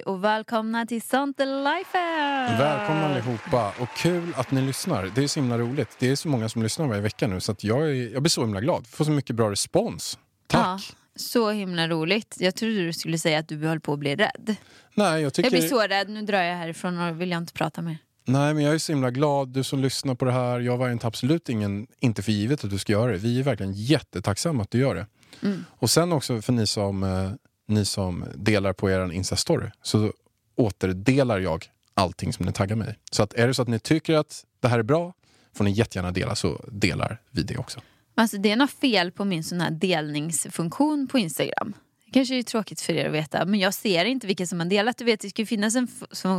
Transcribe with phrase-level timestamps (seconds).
[0.00, 2.62] Hej och välkomna till Sånt är life!
[2.62, 5.10] Välkomna allihopa och kul att ni lyssnar.
[5.14, 5.88] Det är så himla roligt.
[5.98, 8.30] Det är så många som lyssnar varje vecka nu så att jag, är, jag blir
[8.30, 8.86] så himla glad.
[8.86, 10.18] Får så mycket bra respons.
[10.46, 10.62] Tack!
[10.62, 10.78] Ja,
[11.16, 12.36] så himla roligt.
[12.38, 14.56] Jag trodde du skulle säga att du höll på att bli rädd.
[14.94, 15.50] Nej, jag tycker...
[15.50, 17.98] Jag blir så rädd, nu drar jag härifrån och vill jag inte prata mer.
[18.24, 19.48] Nej, men jag är så himla glad.
[19.48, 20.60] Du som lyssnar på det här.
[20.60, 23.18] Jag var inte absolut ingen, inte för givet att du ska göra det.
[23.18, 25.06] Vi är verkligen jättetacksamma att du gör det.
[25.42, 25.64] Mm.
[25.70, 27.30] Och sen också för ni som, eh,
[27.70, 30.12] ni som delar på er Insta-story så
[30.56, 32.98] återdelar jag allting som ni taggar mig.
[33.10, 35.14] Så att är det så att ni tycker att det här är bra
[35.54, 37.80] får ni jättegärna dela så delar vi det också.
[38.14, 41.74] Alltså, det är något fel på min sån här delningsfunktion på Instagram.
[42.06, 44.66] Det kanske är tråkigt för er att veta, men jag ser inte vilka som har
[44.66, 44.98] delat.
[44.98, 45.88] Du vet, det ska ju finnas en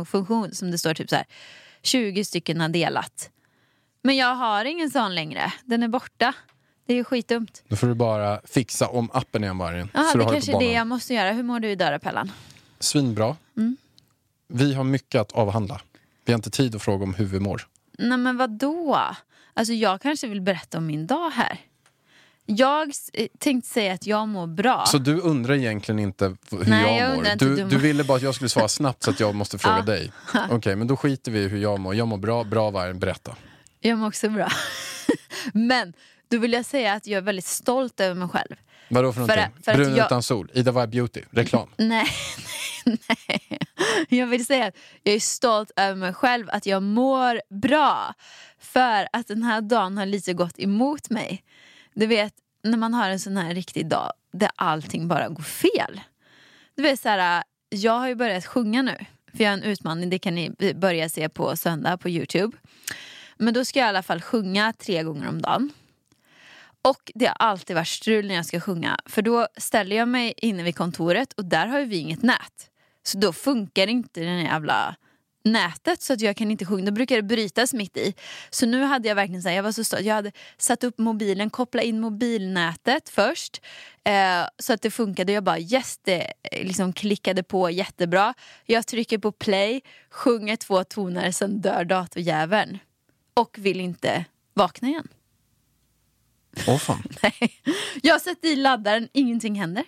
[0.06, 1.24] funktion som det står typ så här
[1.82, 3.30] 20 stycken har delat.
[4.02, 5.52] Men jag har ingen sån längre.
[5.64, 6.34] Den är borta.
[6.86, 7.62] Det är ju skitdumt.
[7.68, 9.88] Då får du bara fixa om appen igen vargen.
[10.12, 11.32] Du det kanske är det jag måste göra.
[11.32, 12.32] Hur mår du idag då, Pellan?
[12.80, 13.36] Svinbra.
[13.56, 13.76] Mm.
[14.48, 15.80] Vi har mycket att avhandla.
[16.24, 17.62] Vi har inte tid att fråga om hur vi mår.
[17.98, 19.00] Nej men vad då?
[19.54, 21.58] Alltså jag kanske vill berätta om min dag här.
[22.46, 24.84] Jag eh, tänkte säga att jag mår bra.
[24.86, 27.36] Så du undrar egentligen inte hur Nej, jag jag mår?
[27.38, 29.76] du, du du ville bara att jag skulle svara snabbt så att jag måste fråga
[29.78, 29.82] Ja.
[29.82, 30.12] dig.
[30.50, 31.94] Okej, men då skiter vi i hur jag mår.
[31.94, 32.44] Jag mår bra.
[32.44, 33.36] Bra vargen, berätta.
[33.80, 34.48] Jag mår också bra.
[35.52, 35.92] men
[36.32, 38.56] då vill jag säga att jag är väldigt stolt över mig själv.
[38.88, 39.62] Vadå för För någonting?
[39.62, 40.50] för att Brun jag- utan sol.
[40.54, 41.20] Ida Varg Beauty.
[41.30, 41.68] Reklam.
[41.76, 42.06] Nej,
[42.84, 43.58] nej.
[44.08, 48.14] Jag vill säga att jag är stolt över mig själv, att jag mår bra.
[48.58, 51.42] För att den här dagen har lite gått emot mig.
[51.94, 56.00] Du vet, när man har en sån här riktig dag där allting bara går fel.
[56.74, 58.96] Du vet så här, jag har ju börjat sjunga nu.
[59.36, 62.56] För jag har en utmaning, det kan ni börja se på söndag på Youtube.
[63.36, 65.70] Men då ska jag i alla fall sjunga tre gånger om dagen.
[66.82, 68.98] Och det har alltid varit strul när jag ska sjunga.
[69.06, 72.70] För då ställer jag mig inne vid kontoret och där har ju vi inget nät.
[73.02, 74.96] Så då funkar inte den jävla
[75.44, 76.84] nätet så att jag kan inte sjunga.
[76.84, 78.14] Då brukar det brytas mitt i.
[78.50, 80.02] Så nu hade jag verkligen så här, jag var så stolt.
[80.02, 83.62] Jag hade satt upp mobilen, kopplat in mobilnätet först.
[84.04, 85.32] Eh, så att det funkade.
[85.32, 88.34] Jag bara yes, det eh, liksom klickade på jättebra.
[88.66, 92.78] Jag trycker på play, sjunger två toner, sen dör datorjäveln.
[93.34, 95.08] Och vill inte vakna igen.
[96.68, 97.02] Åh fan.
[97.22, 97.60] Nej.
[98.02, 99.84] Jag sätter i laddaren, ingenting händer.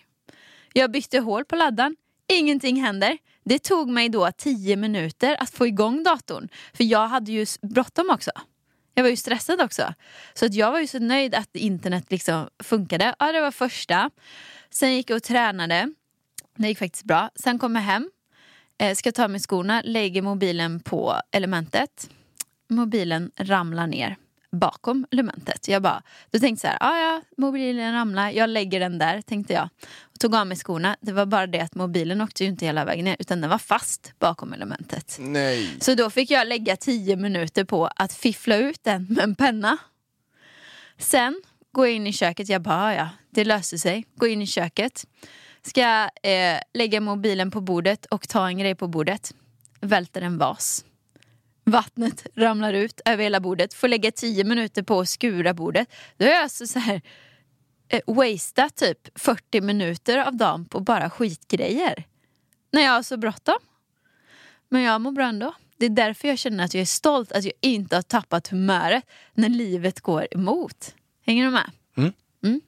[0.72, 1.96] Jag bytte hål på laddaren,
[2.28, 3.18] ingenting händer.
[3.44, 6.48] Det tog mig då tio minuter att få igång datorn.
[6.74, 8.30] För jag hade ju bråttom också.
[8.94, 9.94] Jag var ju stressad också.
[10.34, 13.14] Så att jag var ju så nöjd att internet liksom funkade.
[13.18, 14.10] Ja, det var första.
[14.70, 15.92] Sen gick jag och tränade.
[16.56, 17.30] Det gick faktiskt bra.
[17.34, 18.10] Sen kom jag hem,
[18.78, 22.10] eh, ska ta med skorna, lägger mobilen på elementet.
[22.68, 24.16] Mobilen ramlar ner
[24.54, 25.68] bakom elementet.
[25.68, 29.52] Jag bara, då tänkte så här, "Ah, ja, mobilen ramlar, jag lägger den där, tänkte
[29.52, 29.68] jag.
[30.02, 30.96] Och tog av mig skorna.
[31.00, 33.58] Det var bara det att mobilen åkte ju inte hela vägen ner, utan den var
[33.58, 35.16] fast bakom elementet.
[35.20, 35.76] Nej.
[35.80, 39.76] Så då fick jag lägga tio minuter på att fiffla ut den med en penna.
[40.98, 41.42] Sen
[41.72, 44.04] går jag in i köket, jag bara, "Ah, ja, det löser sig.
[44.16, 45.04] Går in i köket.
[45.62, 49.34] Ska eh, lägga mobilen på bordet och ta en grej på bordet.
[49.80, 50.84] Välter en vas.
[51.64, 53.74] Vattnet ramlar ut över hela bordet.
[53.74, 55.88] Får lägga tio minuter på att skura bordet.
[56.16, 57.02] Då har jag alltså så här
[57.88, 62.04] eh, wastat typ 40 minuter av dagen på bara skitgrejer.
[62.72, 63.58] När jag har så bråttom.
[64.68, 65.54] Men jag mår bra ändå.
[65.76, 69.04] Det är därför jag känner att jag är stolt att jag inte har tappat humöret
[69.34, 70.94] när livet går emot.
[71.26, 71.70] Hänger du med?
[71.96, 72.12] Mm.
[72.44, 72.60] Mm.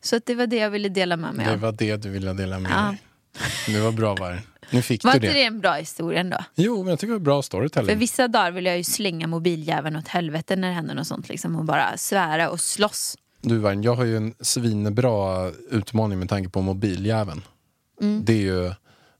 [0.00, 1.58] Så att det var det jag ville dela med mig Det av.
[1.60, 2.94] var det du ville dela med Ja.
[3.66, 3.74] dig.
[3.74, 4.42] Det var bra vargen.
[4.70, 5.32] Nu fick Var du inte det.
[5.32, 6.38] det en bra historia ändå?
[6.54, 7.98] Jo, men jag tycker det var bra För storytelling.
[7.98, 11.56] vissa dagar vill jag ju slänga mobiljäveln åt helvete när det händer något sånt liksom
[11.56, 13.16] och bara svära och slåss.
[13.40, 17.42] Du vargen, jag har ju en svinbra utmaning med tanke på mobiljäveln.
[18.00, 18.24] Mm.
[18.24, 18.72] Det är ju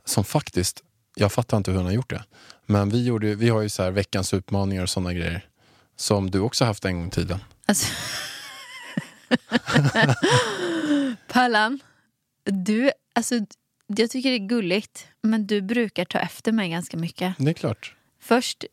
[0.05, 0.83] som faktiskt,
[1.15, 2.25] jag fattar inte hur hon har gjort det.
[2.67, 5.45] Men vi, gjorde, vi har ju så här veckans utmaningar och sådana grejer.
[5.97, 7.39] Som du också haft en gång i tiden.
[7.67, 7.87] Alltså...
[11.29, 11.81] Pallan,
[12.45, 13.35] du, alltså,
[13.87, 17.35] jag tycker det är gulligt men du brukar ta efter mig ganska mycket.
[17.39, 17.95] Det är klart.
[18.21, 18.65] Först,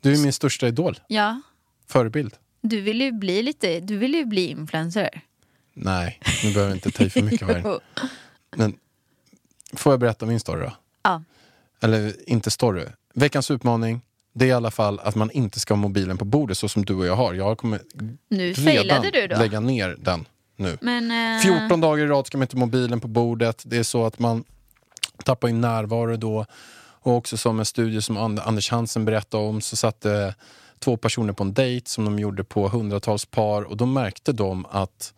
[0.00, 1.00] Du är min största idol.
[1.08, 1.40] ja,
[1.86, 2.34] Förebild.
[2.62, 5.20] Du vill ju bli lite, du vill ju bli influencer.
[5.74, 7.80] Nej, nu behöver jag inte ta i för mycket här.
[8.56, 8.76] Men
[9.72, 10.72] får jag berätta min story då?
[11.02, 11.22] Ja.
[11.82, 12.84] Eller inte story.
[13.14, 14.00] Veckans utmaning,
[14.32, 16.84] det är i alla fall att man inte ska ha mobilen på bordet så som
[16.84, 17.34] du och jag har.
[17.34, 17.80] Jag kommer
[18.28, 19.38] Nu redan du då.
[19.38, 20.24] lägga ner den
[20.56, 20.78] nu.
[20.80, 23.62] Men, eh, 14 dagar i rad ska man inte ha mobilen på bordet.
[23.66, 24.44] Det är så att man
[25.24, 26.46] tappar in närvaro då.
[27.02, 30.06] Och också som en studie som Anders Hansen berättade om så satt
[30.78, 34.66] två personer på en dejt som de gjorde på hundratals par och då märkte de
[34.70, 35.14] att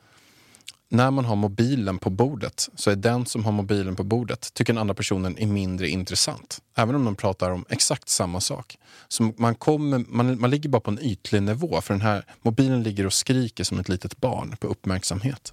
[0.88, 4.72] när man har mobilen på bordet så är den som har mobilen på bordet tycker
[4.72, 6.58] den andra personen är mindre intressant.
[6.76, 8.78] Även om de pratar om exakt samma sak.
[9.08, 12.82] Så man, kommer, man, man ligger bara på en ytlig nivå för den här mobilen
[12.82, 15.52] ligger och skriker som ett litet barn på uppmärksamhet.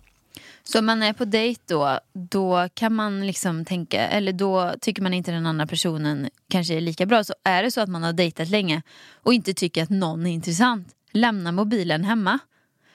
[0.64, 5.02] Så om man är på dejt då, då kan man liksom tänka, eller då tycker
[5.02, 7.24] man inte den andra personen kanske är lika bra.
[7.24, 8.82] Så är det så att man har dejtat länge
[9.14, 12.40] och inte tycker att någon är intressant, lämna mobilen hemma.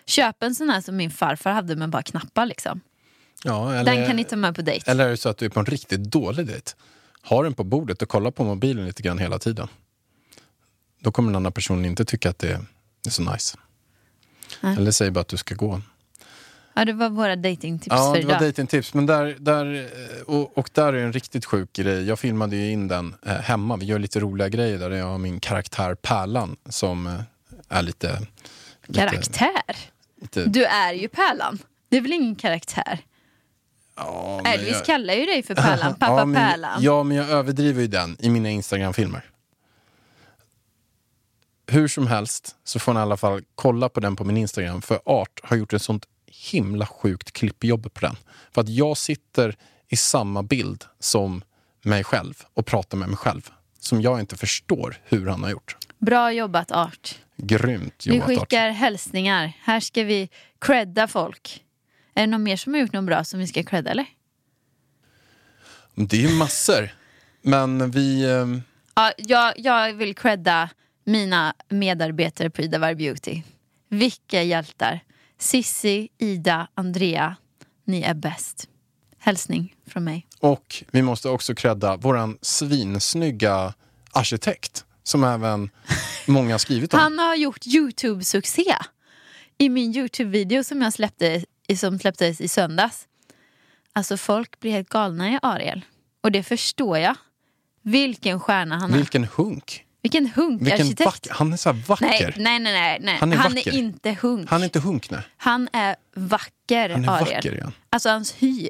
[0.06, 2.81] Köp en sån här som min farfar hade med bara knappar liksom.
[3.44, 4.90] Ja, eller, Den kan ni ta med på dejt.
[4.90, 6.70] eller är det så att du är på en riktigt dålig dejt?
[7.22, 9.69] Ha den på bordet och kolla på mobilen lite grann hela tiden.
[11.00, 12.58] Då kommer den andra personen inte tycka att det är,
[13.02, 13.58] det är så nice.
[14.61, 14.76] Nej.
[14.76, 15.81] Eller säg bara att du ska gå.
[16.76, 18.49] Ja, det var våra datingtips Ja, för det var idag.
[18.49, 18.94] datingtips.
[18.94, 19.91] Men där, där,
[20.26, 22.05] och, och där är en riktigt sjuk grej.
[22.05, 23.76] Jag filmade ju in den eh, hemma.
[23.76, 27.12] Vi gör lite roliga grejer där jag har min karaktär Pärlan som eh,
[27.69, 28.19] är lite...
[28.87, 29.76] lite, Karaktär?
[30.21, 31.59] lite Du är ju Pärlan.
[31.88, 32.99] Det är väl ingen karaktär?
[33.97, 36.82] ja, Elvis jag- kallar ju dig för Pärlan, pappa ja, men, Pärlan.
[36.82, 39.25] Ja, men jag överdriver ju den i mina Instagram-filmer.
[41.67, 44.82] Hur som helst så får ni i alla fall kolla på den på min Instagram.
[44.82, 46.06] För Art har gjort ett sånt
[46.52, 48.17] himla sjukt klippjobb på den.
[48.52, 49.56] För att jag sitter
[49.88, 51.43] i samma bild som
[51.82, 53.50] mig själv och pratar med mig själv.
[53.79, 55.76] Som jag inte förstår hur han har gjort.
[55.99, 57.19] Bra jobbat Art.
[57.37, 58.38] Grymt Vi jobbat Art.
[58.41, 59.52] skickar hälsningar.
[59.61, 61.64] Här ska vi credda folk.
[62.14, 64.06] Är det någon mer som har gjort något bra som vi ska credda eller?
[65.94, 66.88] Det är ju massor.
[67.43, 68.31] Men vi...
[68.31, 68.62] ehm,
[68.94, 70.70] Ja, jag, jag vill credda
[71.05, 73.43] mina medarbetare på Ida Varg Beauty.
[73.88, 75.00] Vilka hjältar.
[75.44, 77.37] Sissi, Ida, Andrea.
[77.85, 78.69] Ni är bäst.
[79.19, 80.26] Hälsning från mig.
[80.41, 83.75] Och vi måste också credda våran svinsnygga
[84.12, 85.70] arkitekt som även
[86.26, 87.00] många har skrivit om.
[87.00, 88.76] Han har gjort Youtube-succé.
[89.58, 91.44] I min Youtube-video som jag släppte,
[91.76, 93.06] som släpptes i söndags.
[93.93, 95.85] Alltså folk blir helt galna i Ariel.
[96.20, 97.17] Och det förstår jag.
[97.82, 98.97] Vilken stjärna han är.
[98.97, 99.84] Vilken hunk.
[100.05, 101.29] Vilken Vilken hunkarkitekt.
[101.31, 102.06] Han är så vacker.
[102.06, 103.17] Nej, nej, nej, nej, nej.
[103.21, 104.51] Han är Han är inte hunk.
[104.51, 105.21] Han är inte hunk nej.
[105.37, 107.35] Han är vacker, Han är Ariel.
[107.35, 107.73] vacker igen.
[107.91, 108.69] Alltså hans hy.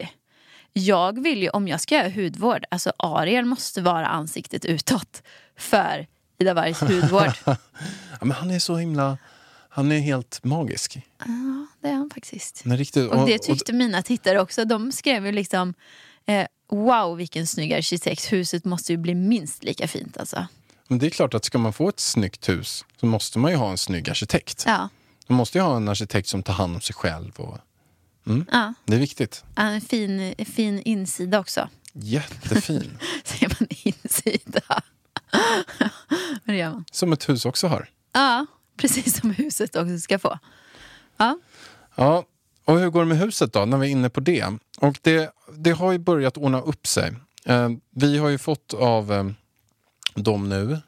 [0.73, 5.23] Jag vill ju, om jag ska göra hudvård, alltså Ariel måste vara ansiktet utåt
[5.59, 6.07] för
[6.39, 7.33] Ida Wargs hudvård.
[7.45, 7.57] Ja,
[8.21, 9.19] men han är så himla...
[9.69, 10.99] Han är helt magisk.
[11.19, 12.67] ja, det är han faktiskt.
[12.67, 14.65] Är riktigt, Och det tyckte mina tittare också.
[14.65, 15.75] De skrev ju liksom
[16.27, 20.47] eh, Wow vilken snygg arkitekt, huset måste ju bli minst lika fint alltså.
[20.89, 23.57] Men det är klart att ska man få ett snyggt hus så måste man ju
[23.57, 24.65] ha en snygg arkitekt.
[24.67, 24.89] Ja,
[25.27, 27.33] Man måste ju ha en arkitekt som tar hand om sig själv.
[27.37, 27.59] Och,
[28.51, 28.75] ja.
[28.85, 29.45] det är viktigt.
[29.57, 31.69] En fin, fin insida också.
[31.93, 32.99] Jättefin.
[33.25, 34.83] Säger man insida?
[36.45, 36.85] det gör man.
[36.93, 37.89] som ett hus också har.
[38.13, 38.47] Ja,
[38.77, 40.39] precis som huset också ska få.
[41.17, 41.39] Ja.
[41.95, 42.25] Ja,
[42.65, 44.47] och hur går det med huset då, när vi är inne på det?
[44.79, 47.13] Och det, det har ju börjat ordna upp sig.
[47.45, 49.35] Eh, vi har ju fått av
[50.15, 50.79] dem nu,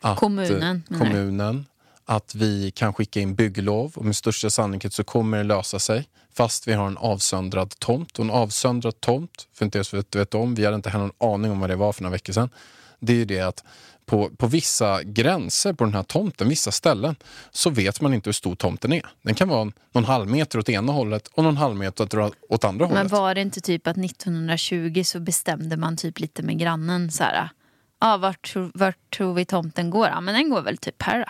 [0.00, 1.66] att, Kommunen, kommunen
[2.04, 6.08] att vi kan skicka in bygglov och med största sannolikhet så kommer det lösa sig.
[6.34, 8.18] Fast vi har en avsöndrad tomt.
[8.18, 11.34] Och en avsöndrad tomt, för inte som vet, vet om, vi hade inte heller någon
[11.34, 12.50] aning om vad det var för några veckor sedan.
[13.00, 13.64] Det är ju det att
[14.06, 17.16] på, på vissa gränser på den här tomten, vissa ställen,
[17.50, 19.06] så vet man inte hur stor tomten är.
[19.22, 22.86] Den kan vara någon halv meter åt ena hållet och någon halv meter åt, andra
[22.86, 23.12] Men hållet.
[23.12, 27.48] var det inte typ att 1920 så bestämde man typ lite med grannen så här.
[28.04, 30.06] Ja, vart, tror- vart tror vi tomten går?
[30.08, 31.24] Ja, men den går väl typ här då.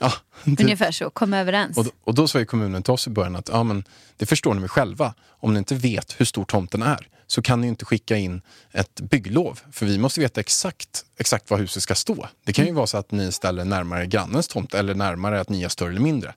[0.00, 0.12] Ja,
[0.44, 1.78] det, Ungefär så, kom överens.
[1.78, 3.84] och, då- och då sa ju kommunen till oss i början att ja, men
[4.16, 5.14] det förstår ni väl själva.
[5.40, 8.40] Om ni inte vet hur stor tomten är så kan ni inte skicka in
[8.72, 9.60] ett bygglov.
[9.72, 12.28] För vi måste veta exakt, exakt var huset ska stå.
[12.44, 15.62] Det kan ju vara så att ni ställer närmare grannens tomt eller närmare att ni
[15.62, 16.34] är större eller mindre.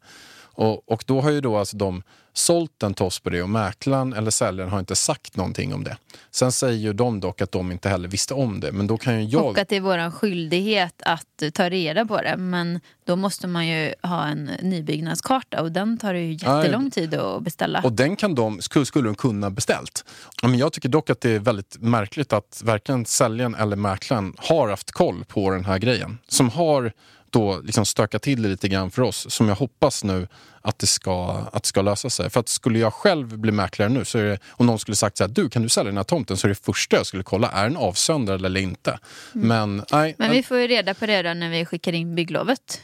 [0.53, 2.03] Och, och då har ju då alltså de
[2.33, 5.83] sålt den till oss på det och mäklaren eller säljaren har inte sagt någonting om
[5.83, 5.97] det.
[6.31, 8.71] Sen säger ju de dock att de inte heller visste om det.
[8.71, 9.45] Men då kan ju jag...
[9.45, 12.37] Och att det är vår skyldighet att ta reda på det.
[12.37, 17.43] Men då måste man ju ha en nybyggnadskarta och den tar ju jättelång tid att
[17.43, 17.81] beställa.
[17.81, 20.05] Och den kan de, skulle, skulle de kunna beställt.
[20.43, 24.69] Men jag tycker dock att det är väldigt märkligt att varken säljaren eller mäklaren har
[24.69, 26.17] haft koll på den här grejen.
[26.27, 26.93] Som har
[27.31, 29.33] då liksom stöka till det lite grann för oss.
[29.33, 30.27] Som jag hoppas nu
[30.61, 32.29] att det ska, att det ska lösa sig.
[32.29, 35.17] För att skulle jag själv bli mäklare nu, så är det, om någon skulle sagt
[35.17, 36.37] så här, du kan du sälja den här tomten?
[36.37, 38.99] Så är det första jag skulle kolla, är den avsöndrad eller inte?
[39.33, 40.15] Men nej.
[40.17, 42.81] Men vi får ju reda på det då när vi skickar in bygglovet.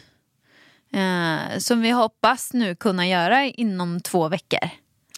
[0.94, 4.70] Eh, som vi hoppas nu kunna göra inom två veckor.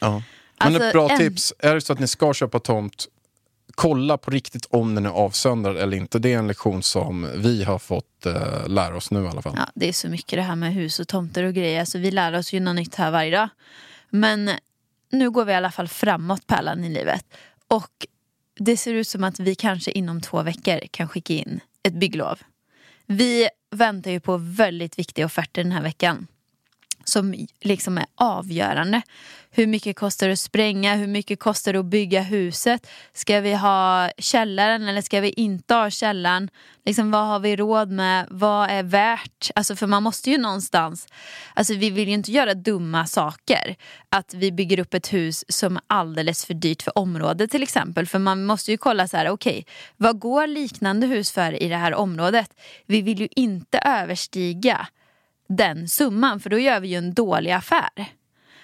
[0.01, 0.09] Ja.
[0.11, 0.23] Men
[0.67, 3.05] Alltså, ett bra en- tips, är det så att ni ska köpa tomt,
[3.79, 6.19] kolla på riktigt om den är avsöndrad eller inte.
[6.19, 9.53] Det är en lektion som vi har fått eh, lära oss nu i alla fall.
[9.57, 11.79] Ja, det är så mycket det här med hus och tomter och grejer.
[11.79, 13.49] Alltså, vi lär oss ju något nytt här varje dag.
[14.09, 14.49] Men
[15.11, 17.25] nu går vi i alla fall framåt Pärlan i livet.
[17.67, 18.07] Och
[18.59, 22.39] det ser ut som att vi kanske inom två veckor kan skicka in ett bygglov.
[23.05, 26.27] Vi väntar ju på väldigt viktiga offerter den här veckan.
[27.09, 29.01] Som liksom är avgörande.
[29.51, 30.95] Hur mycket kostar det att spränga?
[30.95, 32.87] Hur mycket kostar det att bygga huset?
[33.13, 36.49] Ska vi ha källaren eller ska vi inte ha källaren?
[36.85, 38.27] Liksom, vad har vi råd med?
[38.29, 39.51] Vad är värt?
[39.55, 41.07] Alltså, för man måste ju någonstans...
[41.53, 43.75] Alltså, vi vill ju inte göra dumma saker.
[44.09, 48.07] Att vi bygger upp ett hus som är alldeles för dyrt för området till exempel.
[48.07, 49.65] För man måste ju kolla så här, okej,
[49.97, 52.49] vad går liknande hus för i det här området?
[52.85, 54.87] Vi vill ju inte överstiga
[55.49, 58.05] den summan för då gör vi ju en dålig affär.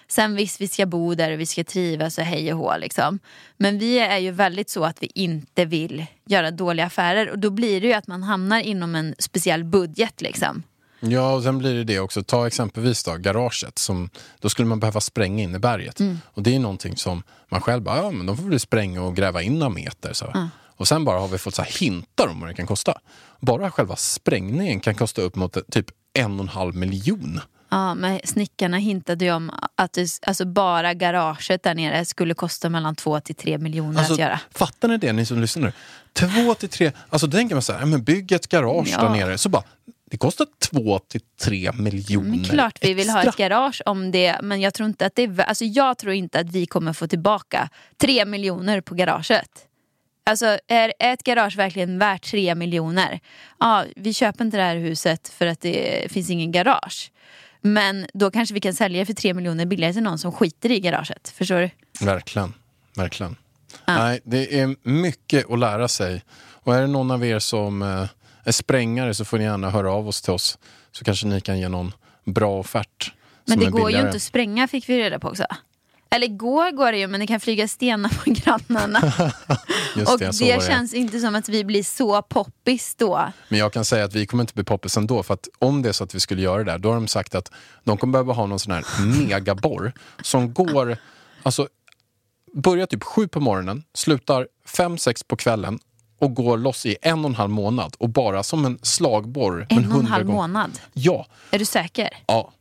[0.08, 3.20] Sen visst, vi ska bo där och vi ska trivas och hej och hå liksom.
[3.58, 7.50] Men vi är ju väldigt så att vi inte vill göra dåliga affärer och då
[7.50, 10.64] blir det ju att man hamnar inom en speciell budget liksom.
[11.00, 12.24] Ja, och sen blir det det också.
[12.24, 13.78] Ta exempelvis då, garaget.
[13.78, 16.00] Som, då skulle man behöva spränga in i berget.
[16.00, 16.18] Mm.
[16.26, 19.16] Och det är någonting som man själv bara, ja men de får väl spränga och
[19.16, 20.14] gräva in några meter.
[20.14, 20.50] Så.
[20.78, 22.98] Och sen bara har vi fått så hintar om vad det kan kosta.
[23.40, 27.40] Bara själva sprängningen kan kosta upp mot typ en och en halv miljon.
[27.70, 32.70] Ja, men snickarna hintade ju om att det, alltså bara garaget där nere skulle kosta
[32.70, 34.40] mellan två till tre miljoner Alltså, att göra.
[34.52, 35.72] fattar ni det ni som lyssnar nu?
[36.14, 39.02] Två till tre, alltså då tänker man så här, men bygg ett garage Ja.
[39.02, 39.38] där nere.
[39.38, 39.64] Så bara,
[40.12, 43.30] det kostar två till tre miljoner Men klart vi vill ha extra.
[43.30, 46.40] ett garage om det, men jag tror inte att det är, alltså jag tror inte
[46.40, 49.50] att vi kommer få tillbaka tre miljoner på garaget.
[50.30, 53.20] Alltså är ett garage verkligen värt tre miljoner?
[53.60, 57.12] Ja, vi köper inte det här huset för att det finns ingen garage.
[57.62, 60.80] Men då kanske vi kan sälja för tre miljoner billigare till någon som skiter i
[60.80, 61.30] garaget.
[61.30, 61.70] Förstår du?
[62.06, 62.54] Verkligen,
[62.96, 63.36] verkligen.
[63.88, 66.24] Nej, det är mycket att lära sig.
[66.38, 68.08] Och är det någon av er som eh,
[68.44, 70.58] är sprängare så får ni gärna höra av oss till oss.
[70.92, 73.14] Så kanske ni kan ge någon bra offert.
[73.46, 74.08] Men det går ju billigare.
[74.08, 75.46] inte att spränga fick vi reda på också.
[76.10, 79.00] Eller går går det ju men det kan flyga stenar på grannarna.
[79.96, 80.68] Just och det, det, var det.
[80.68, 83.32] känns inte som att vi blir så poppis då.
[83.50, 85.24] Men jag kan säga att vi kommer inte bli poppis ändå.
[85.24, 87.08] För att om det är så att vi skulle göra det där, då har de
[87.08, 87.52] sagt att
[87.84, 88.86] de kommer behöva ha någon sån här
[89.28, 89.94] megaborr
[90.24, 90.98] som går,
[91.44, 91.68] alltså
[92.54, 94.48] börjar typ sju på morgonen, slutar
[94.78, 95.80] fem, sex på kvällen
[96.20, 99.68] och går loss i en och en halv månad och bara som en slagborr.
[99.70, 100.38] En och en 100 halv gånger.
[100.38, 100.80] månad.
[100.94, 102.10] Ja, Är du säker?
[102.28, 102.52] ja.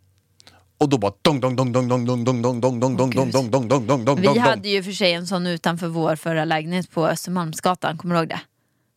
[0.79, 3.31] Och då bara dong, dong, dong, dong, dong, dong, dong, dong, dong, dong, dong, dong,
[3.31, 6.45] dong, dong, dong, dong, dong, Vi hade ju för sig en sån utanför vår förra
[6.45, 8.41] lägenhet på Östermalmsgatan, kommer du ihåg det?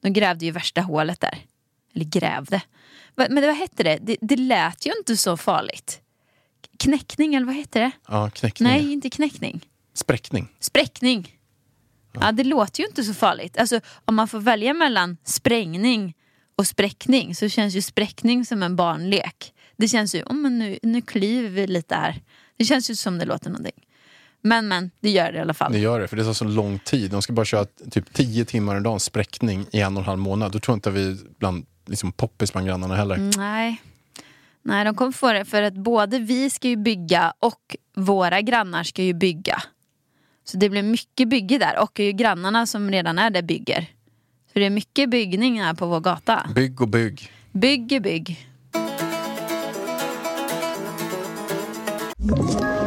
[0.02, 1.38] De grävde ju värsta hålet där.
[1.96, 2.62] Eller grävde.
[3.16, 3.98] Men vad hette det?
[4.02, 4.18] det?
[4.22, 6.02] Det lät ju inte så farligt.
[6.80, 7.92] Knäckning eller vad hette det?
[8.08, 8.70] Ja, knäckning.
[8.70, 9.62] Nej, inte knäckning.
[9.94, 10.48] Spräckning.
[10.60, 11.36] Spräckning.
[12.14, 13.58] Ja, det låter ju inte så farligt.
[13.58, 16.14] Alltså, om man får välja mellan sprängning
[16.56, 19.54] och spräckning så känns ju spräckning som en barnlek.
[19.78, 22.22] Det känns ju, oh, men nu, nu klyver vi lite här.
[22.58, 23.84] Det känns ju som det låter någonting.
[24.42, 25.72] Men men, det gör det i alla fall.
[25.72, 27.12] Det gör det, för det tar så lång tid.
[27.12, 30.20] De ska bara köra typ 10 timmar en dag spräckning i en och en halv
[30.20, 30.52] månad.
[30.52, 33.16] Då tror jag inte vi bland liksom, poppis bland grannarna heller.
[33.16, 33.82] Mm, Nej.
[34.62, 38.84] Nej, de kommer få det för att både vi ska ju bygga och våra grannar
[38.84, 39.64] ska ju bygga.
[40.44, 43.82] Så det blir mycket bygge där och ju grannarna som redan är där bygger.
[44.54, 46.50] Så det är mycket byggning här på vår gata.
[46.56, 47.32] Bygg och bygg.
[47.52, 48.50] Bygg, bygg.
[52.20, 52.87] you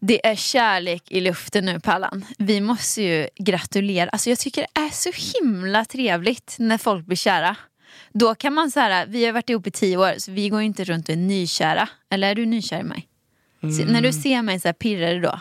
[0.00, 2.24] Det är kärlek i luften nu Pallan.
[2.38, 4.10] Vi måste ju gratulera.
[4.10, 5.10] Alltså jag tycker det är så
[5.40, 7.56] himla trevligt när folk blir kära.
[8.12, 10.60] Då kan man så här, vi har varit ihop i tio år så vi går
[10.60, 11.88] ju inte runt och är nykära.
[12.10, 13.08] Eller är du nykär i mig?
[13.60, 15.40] Se- När du ser mig så här, pirrar det då?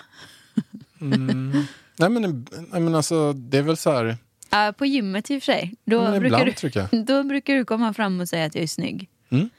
[1.98, 4.18] Nej men, nej, men alltså, det är väl så här...
[4.50, 5.74] Ja, på gymmet i och för sig.
[5.86, 7.06] Då, Men brukar ibland du, tycker jag.
[7.06, 9.10] då brukar du komma fram och säga att jag är snygg.
[9.30, 9.50] Mm.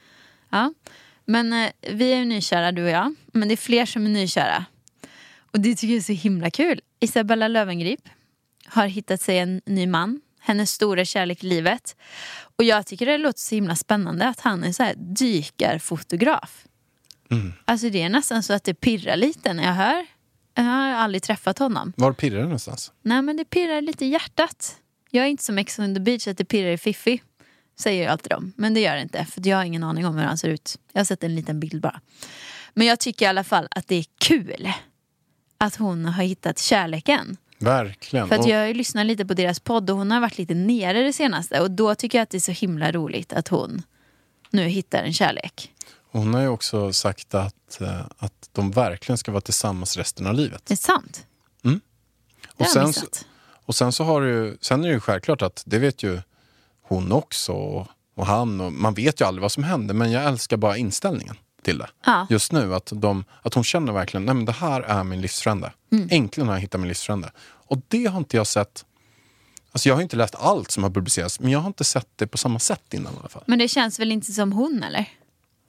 [0.49, 0.73] Ja.
[1.25, 3.15] Men eh, vi är ju nykära du och jag.
[3.33, 4.65] Men det är fler som är nykära.
[5.51, 6.81] Och det tycker jag är så himla kul.
[6.99, 8.09] Isabella Löwengrip
[8.65, 10.21] har hittat sig en ny man.
[10.39, 11.95] Hennes stora kärlek i livet.
[12.57, 16.65] Och jag tycker det låter så himla spännande att han är så här dykarfotograf.
[17.65, 20.05] Alltså det är nästan så att det pirrar lite när jag hör.
[20.53, 21.93] Jag har aldrig träffat honom.
[21.97, 22.91] Var pirrar det någonstans?
[23.01, 24.75] Nej men det pirrar lite i hjärtat.
[25.11, 27.21] Jag är inte som Ex on the beach att det pirrar i fiffi.
[27.79, 28.53] Säger jag alltid dem.
[28.55, 29.25] Men det gör det inte.
[29.25, 30.79] För jag har ingen aning om hur han ser ut.
[30.93, 32.01] Jag har sett en liten bild bara.
[32.73, 34.71] Men jag tycker i alla fall att det är kul.
[35.57, 37.37] Att hon har hittat kärleken.
[37.59, 38.27] Verkligen.
[38.27, 41.13] För att jag lyssnat lite på deras podd och hon har varit lite nere det
[41.13, 41.61] senaste.
[41.61, 43.81] Och då tycker jag att det är så himla roligt att hon
[44.49, 45.73] nu hittar en kärlek.
[46.11, 50.33] Hon har ju också sagt att, eh, att de verkligen ska vara tillsammans resten av
[50.33, 50.65] livet.
[50.65, 51.25] Det är sant.
[51.63, 53.25] Och Det har sen, missat.
[53.65, 56.21] och sen så har ju, sen är det ju självklart att det vet ju
[56.81, 60.23] hon också och, och han och man vet ju aldrig vad som händer men jag
[60.23, 61.35] älskar bara inställningen
[61.67, 61.89] till det.
[62.05, 62.27] Ja.
[62.29, 65.73] Just nu att, de, att hon känner verkligen nej men det här är min livsfrände.
[65.91, 66.07] Mm.
[66.11, 67.31] Äntligen har jag hittat min livsfrände.
[67.41, 68.85] Och det har inte jag sett
[69.71, 72.27] Alltså jag har inte läst allt som har publicerats men jag har inte sett det
[72.27, 73.43] på samma sätt innan i alla fall.
[73.47, 75.05] Men det känns väl inte som hon eller?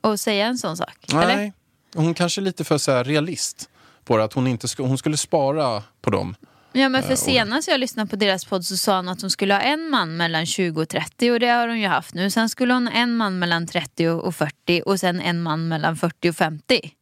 [0.01, 1.13] Att säga en sån sak?
[1.13, 1.37] Eller?
[1.37, 1.53] Nej,
[1.95, 3.69] hon kanske är lite för så här, realist
[4.05, 4.25] på det.
[4.25, 6.35] Att hon, inte ska, hon skulle spara på dem.
[6.73, 9.31] Ja men för Eh, senast jag lyssnade på deras podd så sa hon att hon
[9.31, 12.31] skulle ha en man mellan 20 och 30 och det har hon ju haft nu.
[12.31, 15.97] Sen skulle hon ha en man mellan 30 och 40 och sen en man mellan
[15.97, 16.95] 40 och 50.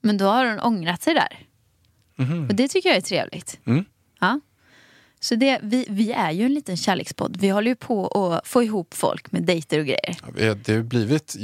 [0.00, 1.46] Men då har hon ångrat sig där.
[2.48, 3.58] Och det tycker jag är trevligt.
[3.64, 3.84] Mm.
[4.20, 4.40] Ja.
[5.20, 7.36] Så det, vi, vi är ju en liten kärlekspodd.
[7.36, 10.16] Vi håller ju på att få ihop folk med dejter och grejer.
[10.36, 11.36] Ja, Det har blivit...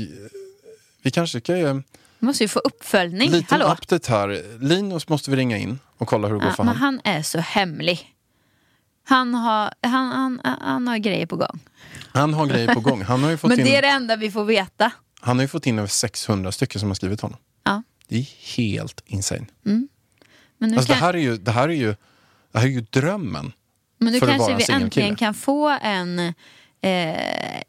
[1.03, 1.83] Vi kanske ska ge
[2.21, 3.27] Vi måste ju få uppföljning.
[3.29, 3.73] en liten Hallå?
[3.73, 4.59] update här.
[4.61, 7.01] Linus måste vi ringa in och kolla hur det går Ja, för men honom.
[7.05, 8.15] han är så hemlig.
[9.05, 11.61] Han har, han, han, han har grejer på gång.
[12.13, 13.03] Han har grejer på gång.
[13.03, 14.91] Han har ju fått, Men in, det är det enda vi får veta.
[15.21, 17.39] han har ju fått in över 600 stycken som har skrivit honom.
[17.65, 17.83] Ja.
[18.09, 19.47] Det är helt insane.
[19.63, 19.89] Men
[20.59, 21.95] nu, Alltså, det, kan, här är ju, det, här är ju,
[22.53, 23.53] det här är ju drömmen.
[23.99, 26.33] men nu för att kanske vi äntligen kan få en, eh,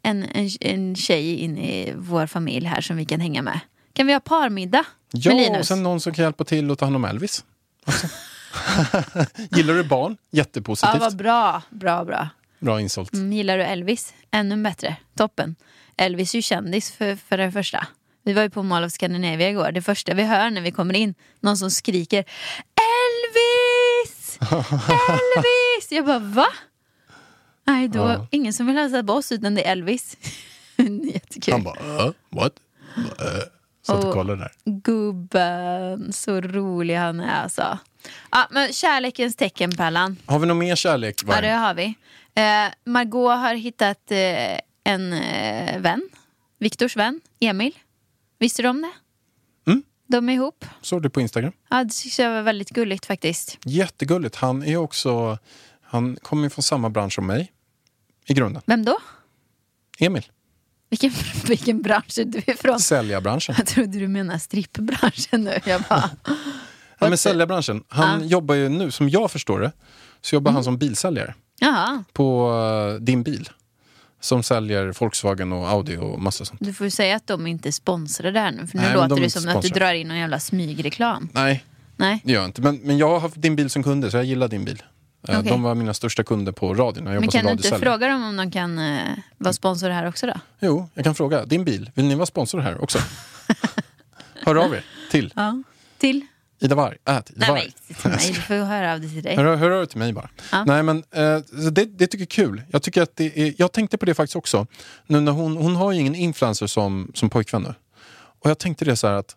[0.02, 3.60] en, en, en tjej in i vår familj här som vi kan hänga med.
[3.92, 5.58] Kan vi ha parmiddag med Ja, Linus?
[5.60, 7.44] och sen någon som kan hjälpa till och ta hand om Elvis.
[9.50, 10.16] Gillar du barn?
[10.30, 11.00] ja, Jättepositivt.
[11.00, 11.62] vad bra.
[11.70, 12.28] Bra, bra.
[12.58, 13.12] Bra insålt.
[13.14, 14.14] Mm, gillar du Elvis?
[14.30, 14.96] Ännu bättre.
[15.16, 15.56] Toppen.
[15.96, 17.86] Elvis är ju kändis för, för det första.
[18.24, 19.72] Vi var ju på Mall of Scandinavia igår.
[19.72, 22.24] Det första vi hör när vi kommer in, någon som skriker
[22.74, 24.38] Elvis!
[24.50, 25.88] Elvis!
[25.90, 26.46] Jag bara va?
[27.66, 28.26] Nej, då Ja.
[28.30, 30.16] ingen som vill hälsa på oss utan det är Elvis.
[31.14, 31.52] Jättekul.
[31.54, 32.52] Han bara, uh, what?
[32.98, 33.04] Uh,
[33.82, 34.52] satt och Och- kollade där.
[34.64, 37.78] Gubben, så rolig han är alltså.
[38.30, 40.16] Ja, men kärlekens tecken Pallan.
[40.26, 41.20] Har vi någon mer kärlek?
[41.26, 41.84] Ja, det har vi.
[42.34, 46.08] Eh, Margot har hittat eh, en eh, vän.
[46.58, 47.78] Viktors vän, Emil.
[48.38, 48.92] Visste du om det?
[49.70, 49.82] Mm.
[50.06, 50.64] De är ihop.
[50.80, 51.52] Såg du på Instagram?
[51.70, 53.58] Ja, det tycker jag var väldigt gulligt faktiskt.
[53.64, 54.36] Jättegulligt.
[54.36, 55.38] Han är också,
[55.82, 57.52] han kommer från samma bransch som mig.
[58.26, 58.62] I grunden.
[58.66, 58.98] Vem då?
[59.98, 60.26] Emil.
[60.92, 61.10] Vilken,
[61.48, 62.80] vilken bransch är du ifrån?
[62.80, 63.54] Säljarbranschen.
[63.58, 65.58] Jag trodde du menade strippbranschen nu.
[65.64, 66.10] Jag bara,
[66.98, 67.84] Ja, men säljarbranschen.
[67.88, 69.72] Han jobbar ju nu, som jag förstår det,
[70.20, 70.54] så jobbar Mm.
[70.54, 72.52] han som bilsäljare jaha, på
[72.96, 73.48] eh, din bil.
[74.20, 76.60] Som säljer Volkswagen och Audi och massa sånt.
[76.62, 78.66] du får ju säga att de inte sponsrar det här nu.
[78.66, 81.28] För nu Nej, de låter är det som att du drar in någon jävla smygreklam.
[81.32, 81.64] Nej,
[81.96, 82.62] Nej, det gör jag inte.
[82.62, 84.82] Men, men jag har haft din bil som kunder, så jag gillar din bil.
[85.28, 85.50] Eh, Okej.
[85.50, 87.06] De var mina största kunder på radion.
[87.06, 89.00] Jag men kan du inte fråga dem om de kan eh,
[89.38, 90.34] vara sponsor här också då?
[90.60, 91.44] Jo, jag kan fråga.
[91.44, 92.98] Din bil, vill ni vara sponsor här också?
[94.46, 95.62] Hör av er till Ja.
[95.98, 96.26] Till?
[96.60, 96.96] Ida Warg.
[97.04, 97.72] Ät Ida Nej, Warg.
[98.02, 98.28] men mig.
[98.28, 99.36] Du får höra av det till dig.
[99.36, 100.28] Hör, hör av er till mig bara.
[100.52, 100.64] Ja.
[100.64, 101.38] Nej, men, eh,
[101.70, 102.62] det, det tycker jag är kul.
[102.70, 104.66] Jag, tycker att det är, jag tänkte på det faktiskt också.
[105.06, 107.74] Nu när hon, hon har ju ingen influencer som, som pojkvän nu.
[108.14, 109.36] Och jag tänkte det så här att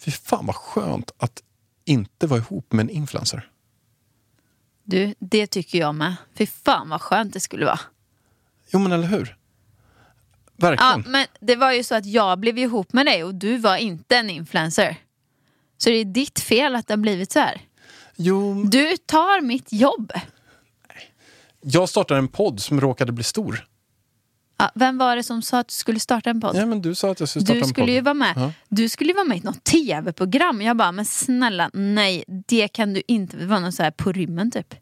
[0.00, 1.42] fy fan vad skönt att
[1.84, 3.48] inte vara ihop med en influencer.
[4.88, 6.14] Du, det tycker jag med.
[6.38, 7.80] Fy fan vad skönt det skulle vara.
[8.72, 9.36] Jo men eller hur?
[10.56, 11.12] Ja, Verkligen.
[11.12, 14.16] men det var ju så att jag blev ihop med dig och du var inte
[14.16, 14.96] en influencer.
[15.78, 17.60] Så det är ditt fel att det har blivit så här.
[18.16, 20.12] Jo, Du tar mitt jobb.
[21.60, 23.66] jag startade en podd som råkade bli stor.
[24.58, 26.56] Ja, vem var det som sa att du skulle starta en podd?
[26.56, 27.94] Ja men du sa att jag skulle starta du en skulle podd.
[27.94, 28.32] ju vara med.
[28.36, 28.52] Ja.
[28.68, 30.62] Du skulle ju vara med i något tv-program.
[30.62, 33.36] Jag bara, men snälla, nej, det kan du inte.
[33.36, 34.74] Det var något så här på rymmen typ.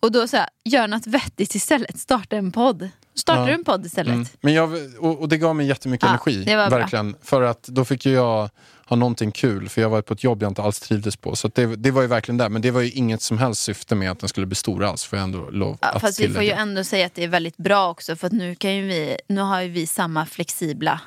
[0.00, 1.98] Och då så här, gör något vettigt istället.
[1.98, 2.88] Starta en podd.
[3.14, 3.46] Startar Ja.
[3.46, 4.14] du en podd istället?
[4.14, 4.26] Mm.
[4.40, 6.44] Men jag, och, och det gav mig jättemycket Ja, energi.
[6.56, 6.78] var bra.
[6.78, 7.16] verkligen.
[7.22, 8.50] För att då fick ju jag
[8.88, 9.68] ha någonting kul.
[9.68, 11.36] För jag var på ett jobb jag inte alls trivdes på.
[11.36, 12.48] Så det, det var ju verkligen där.
[12.48, 15.04] Men det var ju inget som helst syfte med att den skulle bli stor alls.
[15.04, 16.56] Får jag ändå lov Ja, att fast vi får ju tillägga.
[16.56, 19.40] ändå säga att det är väldigt bra också för att nu, kan ju vi, nu
[19.40, 21.00] har ju vi samma flexibla